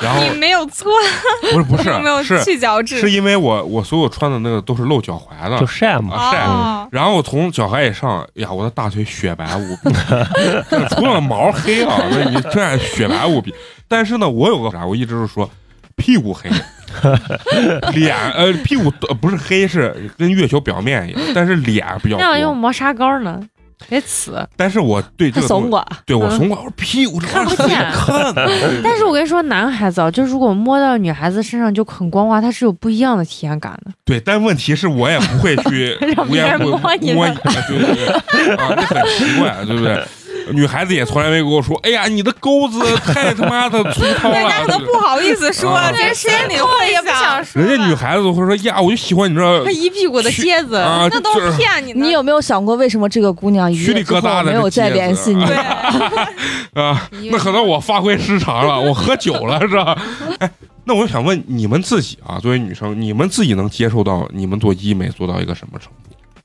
[0.00, 0.90] 然后你没有错，
[1.52, 2.98] 不是不是没有是去角质。
[3.00, 5.58] 是因为我我所有穿的那个都是露脚踝的。
[5.58, 6.88] 就，晒嘛，啊晒哦。
[6.90, 9.90] 然后从脚踝以上，哎呀，我的大腿雪白无比，
[10.90, 13.54] 除了毛黑啊， 那你这雪白无比。
[13.88, 15.48] 但是呢，我有个啥，我一直是说
[15.96, 16.50] 屁股黑，
[17.92, 22.56] 脸呃屁股呃不是黑，是跟月球表面一样，但是脸比较那要用。
[22.56, 23.40] 磨砂膏呢，
[23.88, 24.44] 别呲。
[24.56, 28.32] 但是我对这个怂过，嗯对我怂过，我说屁股看不见看？
[28.82, 33.92] 但是我跟你说，男孩子啊，就如果摸到女孩子身上就很光滑，他是有不一样的体验感的。
[34.04, 40.04] 对，但问题是我也不会去 让别人摸你的摸你，对对对，啊，这很奇怪，对不对？
[40.50, 44.84] 女孩子也从来没跟我说，哎呀，你的钩子太他妈的粗糙人家 可能。
[44.84, 52.00] 不好意思说啊，其实心里会也不想说人家女孩子都会说呀，我就喜欢你这他一屁股的疖子，啊，那都是骗你的。
[52.00, 55.44] 你有没有想过为什么这个姑娘一虚里夜之后疙瘩的没有再联系你？
[55.46, 55.56] 对，
[56.74, 59.96] 啊， 那可能我发挥失常了，我喝酒了是吧？
[60.38, 60.50] 哎，
[60.84, 66.01] 那我想问你们自己啊，作为女生，你们自己能接受到你们做医美做到一个什么程度？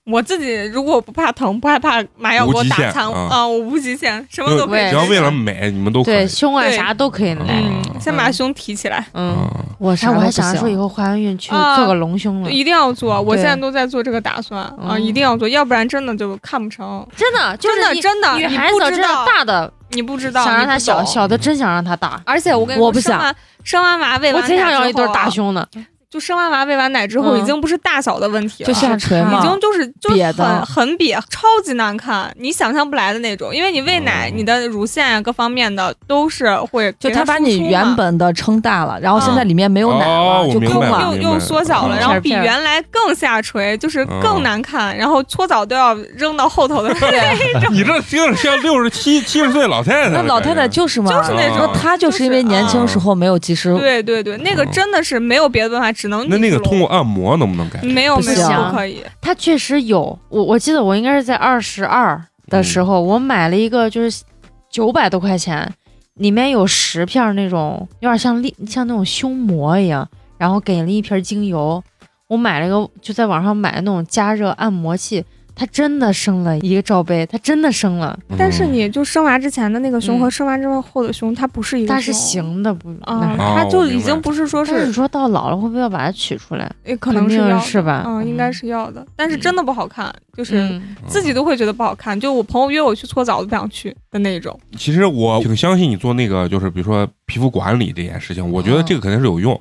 [0.09, 6.25] 我自己如果不怕疼，不害怕麻药给我打残啊啊，我无极限，什么都可以对只要为了美，你们都可对。
[6.27, 7.43] 胸啊对啥都可以来。
[7.49, 10.77] 嗯，啊先把胸提起来，嗯，啊，我啥我还想着说以。
[10.77, 13.19] 后怀完孕去啊做个隆胸了，一定要做。
[13.19, 17.05] 我现在都在做这个打算啊，嗯一定要做，要不然真的就看不成。
[17.15, 22.21] 真的就真是你的真的，女孩子真的不知道，大的你不知道，想让她小，小的真想让她大。
[22.25, 25.65] 而且我跟你说，我不想生完生完娃喂我完奶贼想要一对大，胸呢，
[26.09, 33.53] 就生完娃喂完奶之后，嗯已经不是大小的问题了，就下垂嘛已经就是就很很瘪，超级难看，你想象不来的那种。
[33.53, 41.13] 因为你喂奶，哦你的乳腺啊各方面的都是会就给他把你原本的撑大了，然后现在里面没有奶了，就空了。
[41.13, 47.69] 又又缩小了，嗯然后比原来更下垂，就是嗯更难看，然后搓澡都要扔到后头的那种。
[47.75, 57.81] 你这听着像六十七七十岁老太太那老太太就是嘛，就是那种那她就是因为年轻时候没有及时，对对对，那个真的是没有别的办法，只能那那个通过按摩能不能改？
[57.81, 59.03] 没有没有不行可以。
[59.19, 60.17] 它确实有。
[60.29, 64.23] 我我记得我应该是在二十二的时候，我买了一个就是
[64.69, 65.73] 九百多块钱，
[66.13, 71.83] 里面有十片儿那种有点像力像那种胸膜一样，然后给了一瓶精油。
[72.27, 75.25] 我买了一个就在网上买的那种加热按摩器，
[75.59, 86.71] 它真的生了一个罩杯，它真的生了，嗯但是你就生娃之前的那个胸嗯和生完之后后的胸，它不是一个它是胸行的，不啊，它就已经不是说是，但是你说到老了会不会要把它取出来？
[86.85, 92.17] 也可能是要是吧嗯，应该是要的，但是真的不好看，就是嗯，自己都会觉得不好看。
[92.19, 94.57] 就我朋友约我去搓澡，我都不想去的那种。
[94.77, 99.59] 其实我挺相信你做那个，就是比如说皮肤管理这件事情，我觉得这个肯定是有用。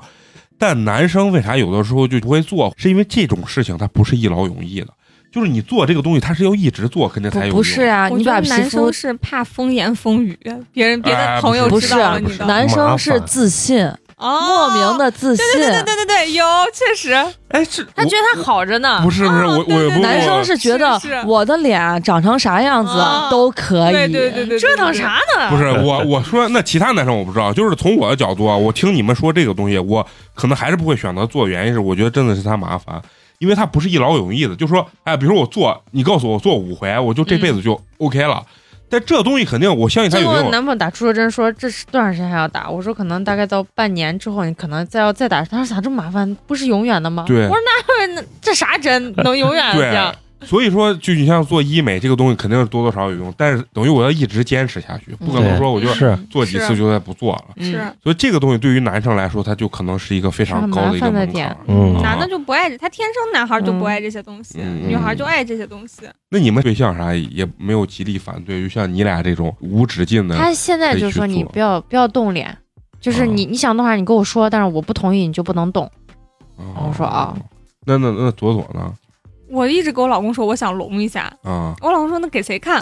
[0.59, 2.72] 但男生为啥有的时候就不会做？
[2.76, 4.88] 是因为这种事情它不是一劳永逸的，
[5.37, 7.51] 就是你做这个东西，它是要一直做，肯定才有用。
[7.51, 10.34] 不不是啊，你把男生是怕风言风语，
[10.72, 15.45] 别人别哎的朋友知不是道了你的，男生是自信，哦莫名的自信。
[15.53, 17.12] 对对对对对对，有确实，
[17.49, 19.11] 哎，是他觉得他好着呢不。
[19.11, 24.95] 是不是我我男生是觉得我的脸长成啥样子啊都可以，对对对对，折腾？
[24.95, 25.51] 啥呢？
[25.51, 33.03] 不是我我说那其他男生我不知道，就是从我的角度啊，我听你们说这个东西，我可能还是不会选择做，原因是我觉得真的是他麻烦。
[33.39, 38.45] 因为它不是一劳永逸的，就说，哎，比如说我做，你告诉我做五回，我就这辈子就 OK 了。
[38.89, 40.51] 但这东西肯定，我相信它结果有用。
[40.53, 42.70] 男朋友打注射针说这是多长时间还要打？
[42.70, 45.43] 我说可能大概到半年之后，你可能再要再打。
[45.45, 46.37] 他说咋这么麻烦？
[46.47, 47.24] 不是永远的吗？
[47.26, 50.16] 对我说那 那这啥针能永远的？
[50.43, 56.16] 所以说，就你像做医美这个东西，肯定是多多少少有用，但是等于我要一直坚持下去，不可能说我就是。
[56.30, 57.45] 做几次就再不做了。
[57.64, 57.78] 是。
[57.78, 61.57] 嗯所以这个东西对于男生来说，他就可能是一个非常高的一个门槛点。
[61.66, 61.97] 嗯。
[61.97, 64.89] 啊男的就不爱这，他天生男孩就不爱这些东西，嗯。
[64.89, 66.03] 女孩就爱这些东西。
[66.30, 72.57] 那你们对象啥也没有极力反对，就像你俩这种无止境的，他现在就说你不要不要动脸，
[73.01, 75.91] 就是你你想动啥你跟我说，但是我不同意你就不能动。
[76.57, 76.87] 哦。
[76.89, 77.34] 我说啊，
[77.87, 78.93] 那那那左左呢？
[79.51, 81.32] 我一直跟我老公说，我想隆一下。
[81.42, 82.78] 啊我老公说那给谁看？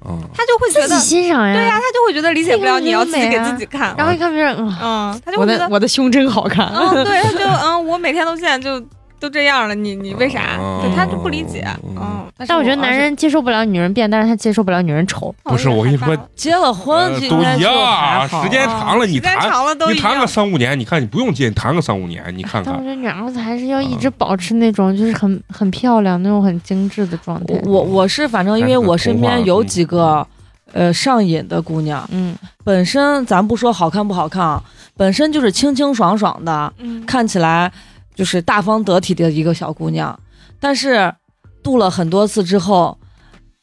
[0.00, 1.52] 啊，他就会觉自己得，欣赏呀。
[1.54, 3.92] 对呀、他就会觉得理解不了，你要自己给自己看。
[3.98, 6.66] 然后一看别人，嗯，嗯，他就会觉得，的我的胸真好看。
[6.68, 8.80] 嗯，对，他就嗯，我每天都见就
[9.20, 10.56] 都这样了，你你为啥？
[10.58, 11.66] 哦对他就不理解。
[11.82, 15.34] 嗯嗯，但我觉得男人接受不了女人变，但是他接受不了女人丑。
[15.42, 20.26] 不是我跟你说结了婚呃都一就应该时间长了你时间谈长了都你谈个。
[20.28, 27.72] 三五年，你看你不用结，你谈个三五年，你看看但我觉得女孩子还是要一直保持那种就是很很漂亮那种很精致的状态我。
[27.72, 30.24] 我我是反正因为我身边有几个
[30.72, 34.62] 呃上瘾的姑娘，嗯，本身咱不说好看不好看啊，
[34.96, 37.72] 本身就是清清爽爽的，嗯，看起来
[38.18, 40.18] 就是大方得体的一个小姑娘，
[40.58, 41.14] 但是
[41.62, 42.98] 渡了很多次之后，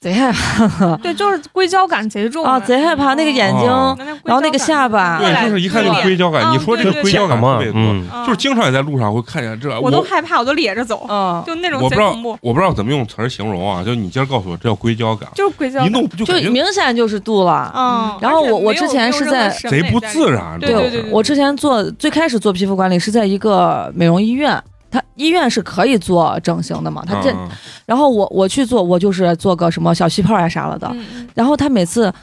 [0.05, 6.43] 贼害怕对，就是硅胶感贼重啊，贼害怕那个眼睛，哦然后那个下巴对，就是一看就是硅胶感。
[6.43, 15.83] 啊你说这硅胶感嘛特别多，嗯就是经常也在路上会看见这，我都害怕，我都咧着走，嗯，就那种我不知道贼恐怖，我不知道怎么用词儿形容啊，就你今儿告诉我这叫硅胶感，就是硅胶。
[15.83, 17.73] 一弄不就就明显就是度了。
[17.75, 20.29] 嗯，然后我我之前是在贼不自。
[20.29, 24.61] 然，对对对对我之前做最开始做皮肤管理是在一个美容医院，
[24.95, 27.49] 它医院是可以做整形的嘛，他这，嗯。
[27.85, 30.89] 然后我我去做，我就是做个什么小气泡呀啥了的，
[31.33, 32.13] 然后他每次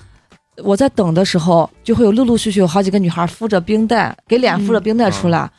[0.65, 5.51] 我在等的时候，就会有陆陆续续有好几个女孩敷着冰袋，给脸敷着冰袋出来。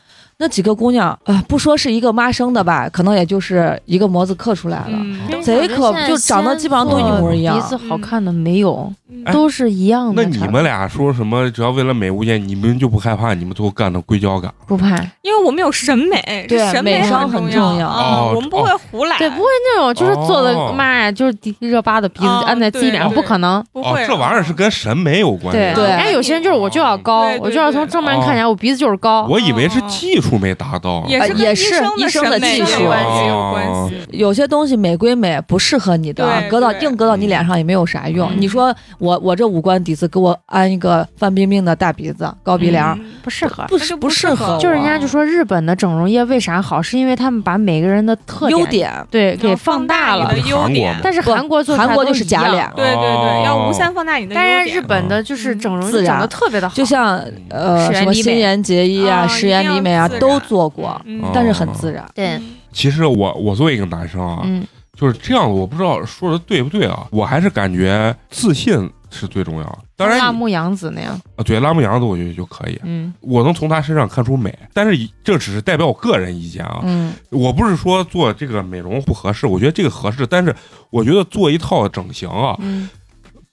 [0.44, 4.90] 那几个姑娘，呃，不说是一个妈生的吧，可能也就是一个模子刻出来了。
[4.92, 8.92] 嗯贼可就长得基本上都一模一样鼻子好看的没有，
[9.32, 10.22] 都是一样的。
[10.22, 11.50] 那你们俩说什么？
[11.52, 14.54] 只要为了美无间，你们就不害怕你们最后干的硅胶感？
[14.68, 14.90] 不怕？
[15.22, 23.60] 因为我们有审美，对审美商很很重要啊哦我们不会胡来，对，不会那种就是做的哦妈呀，就是迪丽热巴的鼻子哦按在自己脸上，对不可能。
[23.60, 25.76] 哦不会，，这玩意儿是跟审美有关系对，的。
[25.76, 29.26] 对人家有些人就是我就要高我就要从正面看起来我鼻子就是高。
[29.30, 31.04] 我以为是技术没达到。
[31.08, 34.08] 也是跟医也是医生的技术有关系，有哦关系。
[34.12, 38.30] 有些东西美归美，不适合你的，对搁到硬搁到你脸上也没有啥用。
[38.32, 43.64] 嗯你说我我这五官底子给我安一个范冰冰的大鼻子、高鼻梁，嗯不适合。
[43.68, 49.08] 不那就不不适合就是人家就说日本的整容业为啥好，是因为他们把每个人的特优点点。
[49.10, 50.34] 对给放大了。
[50.46, 54.68] 优点韩国，但是韩国做出来韩国就是假脸对对哦对，要无限放大你的优但。
[54.68, 62.10] 是日本的就是整容自然整的特别的好，就像呃什么新垣结衣啊、啊石原里美啊都做过，嗯但是很自然。
[62.14, 62.42] 对，
[62.72, 64.66] 其实我我作为一个男生啊，嗯，
[64.98, 67.08] 就是这样的，我不知道说的对不对啊。
[67.12, 69.80] 我还是感觉自信是最重要。
[69.96, 72.80] 当然你，辣目洋子那样，啊对拉木洋子，我觉得就可以。
[72.84, 76.82] 嗯，我能从他身上看出美，但是这只是代表我个人意见啊。
[76.84, 80.54] 嗯，我不是说做这个美容不合适，我觉得这个合适，但是
[80.90, 82.90] 我觉得做一套整形啊，嗯，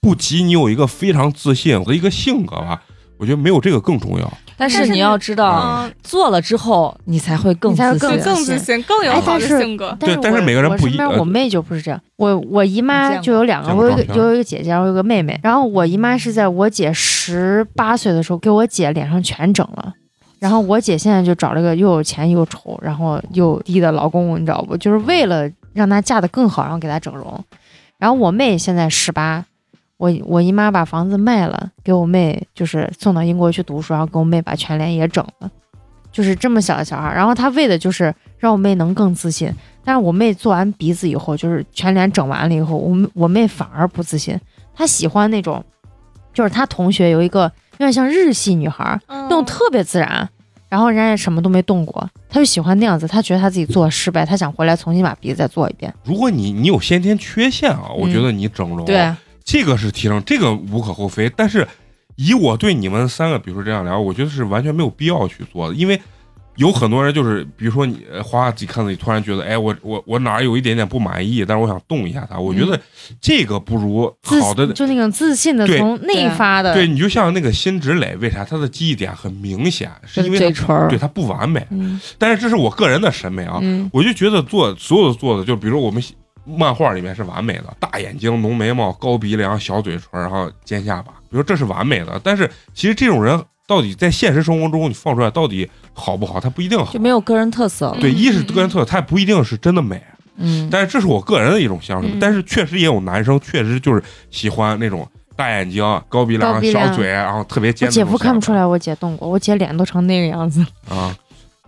[0.01, 2.81] 不及你有一个非常自信和一个性格吧，
[3.17, 4.33] 我觉得没有这个更重要。
[4.61, 7.97] 但是你要知道，嗯，做了之后你才会更自信。
[7.99, 9.97] 对更自信，更有好的哎但是性格。
[9.99, 15.39] 对但是我每个人不一我身边呃我妹就不是这样，我我姨妈就有两个，我有一个有一个姐姐，然后有个妹妹。
[15.41, 19.93] 然后我姨妈是在我姐十八岁的时候给我姐脸上全整了。
[20.39, 24.77] 然后我姐现在就找了个又有钱又丑，然后又低的老公，你知道不？
[24.77, 27.43] 就是为了让她嫁得更好，然后给她整容。
[27.97, 29.43] 然后我妹现在十八，
[30.01, 35.51] 我我姨妈把房子卖了，给我妹就是送到英国去读书，然后给我妹把全脸也整了，
[36.11, 37.15] 就是这么小的小孩儿。
[37.15, 39.53] 然后她为的就是让我妹能更自信。
[39.83, 44.35] 但是我妹做完鼻子以后，就是全脸整完了以后，我妹我妹反而不自信。
[44.73, 45.63] 她喜欢那种，
[46.33, 47.43] 就是她同学有一个
[47.73, 50.27] 有点像日系女孩那种特别自然，
[50.67, 53.07] 然后人家也什么都没动过，她就喜欢那样子。
[53.07, 55.93] 她觉得她自己做失败，她想回来重新把鼻子再做一遍。
[56.03, 59.13] 如果你你有先天缺陷啊，我觉得你整容、对，
[59.43, 61.31] 这个是提升，这个无可厚非。
[61.35, 61.67] 但是
[62.15, 65.99] 以我对你们三个，比如说这样聊，我觉得是完全没有必要去做的，因为
[66.57, 72.79] 有很多人就是，比如说你呃花花自己看自己，突然觉得，哎，我我我哪儿有一点点不满意，但是我想动一下它，我觉得
[73.21, 74.67] 这个不如好的。
[74.73, 79.89] 就那种自信的从内发的，对你就像那个辛芷蕾，为啥她的记忆点很明显？
[80.05, 83.57] 是因为她嘴唇对她不完美，嗯但是这是我个人的审美啊。
[83.61, 86.03] 嗯我就觉得做所有的做的，就比如我们
[86.43, 92.19] 漫画里面是完美的，大眼睛、浓眉毛、高鼻梁、小嘴唇，然后尖下巴，比如这是完美的。
[92.23, 96.99] 但是其实这种人到底在现实生活中你放出来到底好不好，他不一定好就。
[96.99, 97.97] 没有个人特色了。
[98.01, 100.01] 对，嗯一是个人特色，他也不一定是真的美，
[100.37, 102.07] 嗯，但是这是我个人的一种想法。
[102.11, 107.89] 嗯但是确实也有男生确实就是喜欢那种大眼睛、高鼻梁、小嘴，然后特别尖。
[107.89, 111.15] 姐夫看不出来我姐动过，我姐脸都成那个样子，啊，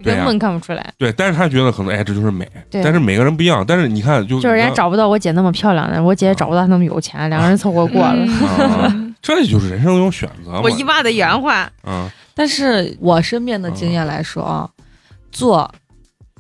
[0.02, 0.94] 根本看不出来。
[0.98, 3.64] 对，但是他觉得可能哎这就是美，对但是每个人不一样。
[3.68, 8.26] 但是你看，就就是人家找不到我姐那么漂亮的，我姐也找不到她那么有钱，两个人凑合过了。
[8.48, 10.62] 啊， 这就是人生的一种选择嘛。
[10.62, 14.70] 我姨妈的原话，嗯，但是我身边的经验来说啊，
[15.32, 15.70] 做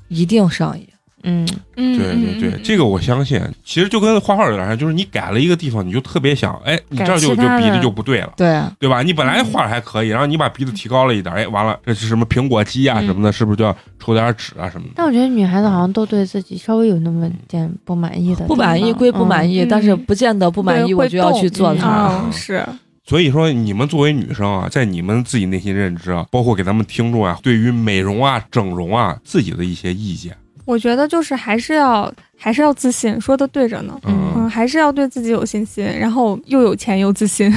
[0.08, 0.88] 一定上瘾。
[1.24, 1.48] 嗯，
[1.78, 3.42] 嗯对对对，这个我相信。
[3.64, 8.34] 其实就跟画画有点像，就是你改了一个地方，你就特别想，哎，你这儿就就鼻子就不对了。
[8.38, 9.02] 对，对吧？
[9.02, 14.94] 你本来画的还可以，然后你把鼻子提高了一点，哎，完了，这是什么苹果肌啊嗯什么的，是不是就要抽点纸啊什么的？
[14.96, 21.88] 但我觉得女孩子好像都对自己稍微有那么点不满意的，不满意归不满意，嗯但是不见得不满意我就要去做它。
[21.88, 22.64] 啊是
[23.06, 30.34] 所以说，你们作为女生啊，在你们自己内心认知啊，包括给咱们听众啊，对于美容啊、整容啊自己的一些意见，
[30.66, 33.98] 我觉得就是还是要还是要自信，说的对着呢。
[34.06, 37.54] 嗯，嗯，还是要对自己有信心，然后又有钱又自信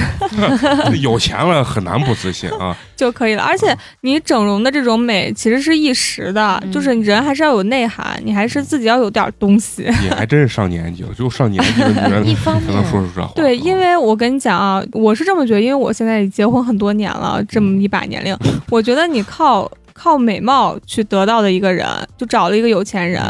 [1.01, 2.75] 有钱了很难不自信啊。
[2.95, 3.43] 就可以了。
[3.43, 9.83] 而且你整容的这种美其实是一时的，嗯就是人还是要有内涵，你还是自己要有点东西。
[10.01, 13.31] 你还真是上年纪了，就上年纪的女人一方才能说面，出这话。
[13.35, 18.35] 对，因为为我跟你讲啊，我是这么觉得，因为我现在也结婚很多年了，这么一把年龄，
[18.69, 21.85] 我觉得你靠靠美貌去得到的一个人，
[22.15, 23.21] 就找了一个有钱人，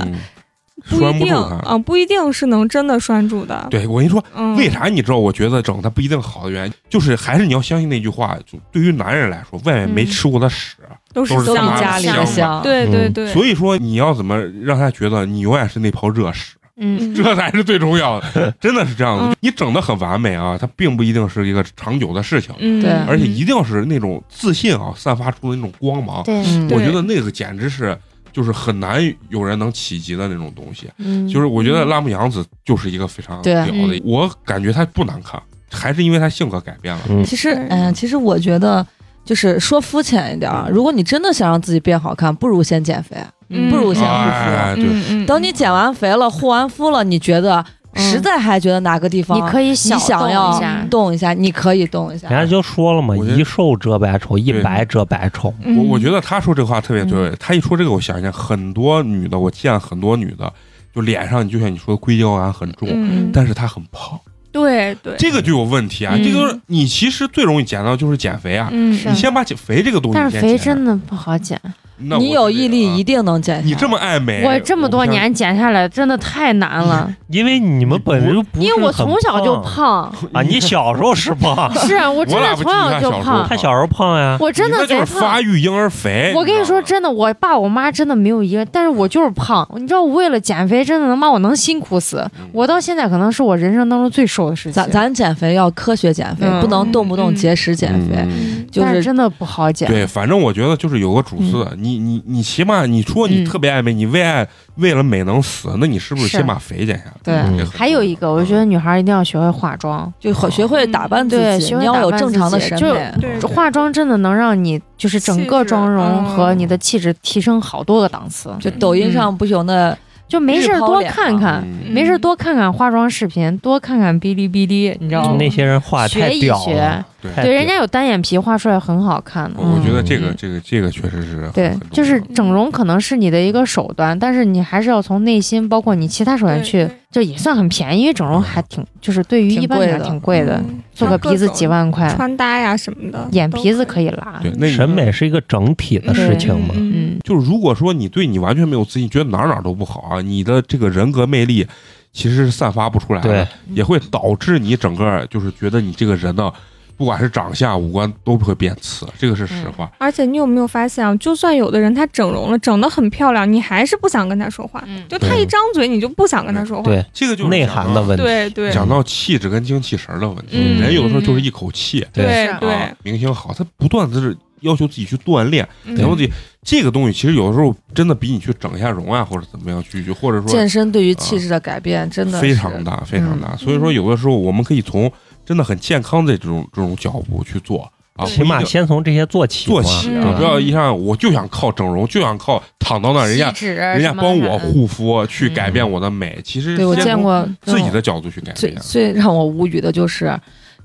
[0.90, 3.68] 不一定拴不一定是能真的拴住的。
[3.72, 5.18] 对，我跟你说，嗯，为啥你知道？
[5.18, 10.76] 我觉得整他不一定好的原因，就是还是你要相信那句话，就对于男人来说，外面没嗯吃过的屎，
[11.14, 11.34] 都是
[11.80, 18.52] 家里香对对对，所以说你要怎么让他觉得你永远是那泡热屎，嗯， 这才是最重要的。
[18.62, 26.24] 真的是这样的，你整的很完美啊，它并不一定是一个长久的事情，嗯，对而且一定是那种自信啊，散发出的那种光芒。
[26.24, 27.98] 对，嗯我觉得那个简直是
[28.32, 30.88] 就是很难有人能企及的那种东西。
[30.98, 35.42] 嗯，就是我觉得拉木洋子就是一个非常屌的嗯，我感觉她不难看，
[35.72, 37.02] 还是因为她性格改变了。
[37.10, 38.86] 嗯其实，对嗯，其实我觉得，
[39.28, 43.18] 就是说肤浅一点儿，如果你真的想让自己变好看，不如先减肥，
[43.50, 43.70] 嗯。
[43.70, 44.82] 不如先护哎，肤。
[44.82, 47.64] 对，等你减完肥了、护完肤了，你觉得
[47.94, 50.00] 实在还觉得哪个地方你可以想
[50.32, 52.30] 要一下，动一下，你可以动一下。
[52.30, 55.54] 人家就说了嘛，一瘦遮百丑，一白遮百丑。
[55.62, 55.78] 嗯。
[55.78, 57.30] 我我觉得他说这个话特别对。
[57.38, 60.52] 他一说这个，我想想，很多女的，我见很多女的，
[60.96, 64.18] 就脸上就像你说的硅胶感很重，嗯，但是她很胖，
[64.62, 66.14] 对对，这个就有问题啊。
[66.16, 68.70] 嗯这个你其实最容易减到就是减肥啊。
[68.72, 71.60] 嗯你先把减肥这个东西但是先减肥真的不好减，
[72.00, 73.18] 那你有毅力，一定。
[73.28, 73.66] 能减下来。
[73.68, 84.38] 你这么爱美，我这么多年减下来真的太难了， 因为你们本身就不因为我从小就胖胖， 啊，你小时候是胖， 是啊我真的从小就胖他，小时候胖呀。
[84.40, 85.42] 我真的是发。
[85.42, 86.34] 育婴儿肥。
[86.36, 89.68] 我跟你说，真的，我爸我妈真的没有一个，但是我就是胖。
[89.76, 92.18] 你知道，我为了减肥，真的他妈我能辛苦死。
[92.40, 94.74] 嗯我到现在可能是我人生当中最瘦的时期。
[94.74, 98.16] 咱咱减肥要科学减肥，嗯不能动不动节食减肥。
[98.18, 99.88] 嗯就是但是真的不好减。
[99.88, 104.46] 对，反正我觉得就是有个主次，你你你你起码你说你嗯特别爱美，你为爱
[104.76, 107.14] 为了美能死，那你是不是是先把肥减下来？
[107.24, 110.12] 对嗯还有一个，我觉得女孩一定要学会化妆。
[110.20, 112.80] 就会学会打扮自对，己，学会你要有正常的审美。
[113.20, 118.54] 对对化妆真的能让你就是整个妆容嗯和你的气质提升好多个档次。
[118.60, 119.96] 就抖音上不是有那
[120.28, 125.38] 就没事儿多看看，嗯没事儿多看看化妆视频，多看看哔哩哔哩，你知道吗？
[125.40, 127.06] 那些人画得太学一屌学了，
[127.36, 127.44] 对。
[127.46, 129.60] 对，人家有单眼皮画出来很好看的。
[129.60, 140.80] 我我觉得这个嗯这个这个确实是对，就是整容可能是你的一个手段，但是你还是要从内心，包括你其他手段去对，就也算很便宜，因为整容还挺，就是对于一般人挺贵的，嗯。
[140.94, 144.10] 做个鼻子几万块，穿搭呀什么的，眼皮子可以。
[144.10, 144.40] 拉。
[144.42, 146.74] 对，那审美是一个整体的事情嘛。
[146.76, 151.68] 嗯嗯，就是如果说你对你完全没有自信，觉得哪儿哪儿都不好啊，你的这个人格魅力
[152.12, 156.52] 其实是散发不出来的，也会导致你整个就是觉得你这个人呢，
[156.98, 159.90] 不管是长相、五官都不会变次，这个是实话。
[160.00, 161.16] 而且你有没有发现啊？
[161.18, 164.84] 就算有的人他整容了，整得很漂亮，你还是不想跟他说话。
[164.88, 166.84] 嗯就他一张嘴，你就不想跟他说话。
[166.84, 168.24] 对，这个就是内涵的问题。
[168.24, 172.06] 对对讲到气质跟精气神儿的问题，嗯人有的时候就是一口气。
[172.12, 176.32] 对对啊，明星好，他不断的是要求自己去锻炼，嗯然后自己
[176.64, 183.50] 这个东西其实有的时候真的比你去整一下容啊，或者怎么样去去，或者说健身对于气质的改变真的是非常大，非常大。
[183.52, 185.12] 嗯所以说，有的时候我们可以从
[185.48, 189.66] 真的很健康的这种这种脚步去做啊，起码先从这些做起。
[189.66, 198.82] 做起不要一上我就想靠整容，就想靠躺到那人家人家帮我护肤去嗯改变我的美，其实对我先从见过自己的角度去改最变。
[198.82, 200.38] 最让我无语的就是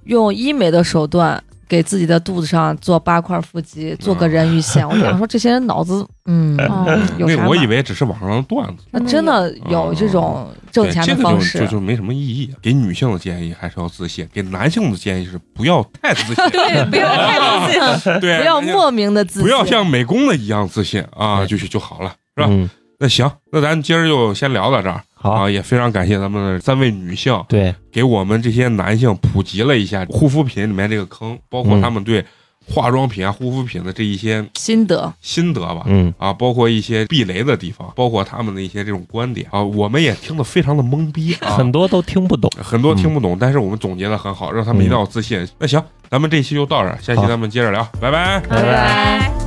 [0.04, 4.86] 用医美的手段给自己的肚子上做八块腹肌，做个人鱼线。
[4.88, 6.86] 我想说，这些人脑子，嗯，哦
[7.18, 11.80] 有啥那我以为只是网上的段子，那真的有这种挣钱的方式就就。
[11.80, 12.54] 没什么意义。
[12.62, 18.12] 给女性的建议还是要自信，给男性的建议是不要太自信， 对，不要太自信。
[18.20, 22.46] 对，不要莫名的自信，不要像美工的一样自信啊，就就就好了，是吧？
[22.48, 22.70] 嗯，
[23.00, 32.24] 那行，那咱今儿就先聊到这儿好啊，，也非常感谢咱们的三位女性对，给我们这些男性普及了一下护肤品里面这个坑，包括嗯他们对
[32.66, 35.12] 化妆品啊、护肤品的这一些心得。
[35.20, 35.84] 心得吧。
[35.86, 42.50] 嗯，啊，包括一些避雷的地方，包括他们的一些这种观点啊，我们也听得非常的懵逼啊，很多都听不懂。
[42.60, 45.46] 很多听不懂，但是我们总结的很好，让他们一定要自信。
[45.58, 45.80] 那行，
[46.10, 48.40] 咱们这期就到这儿，下期咱们接着聊，拜拜。
[48.48, 49.41] 拜拜拜。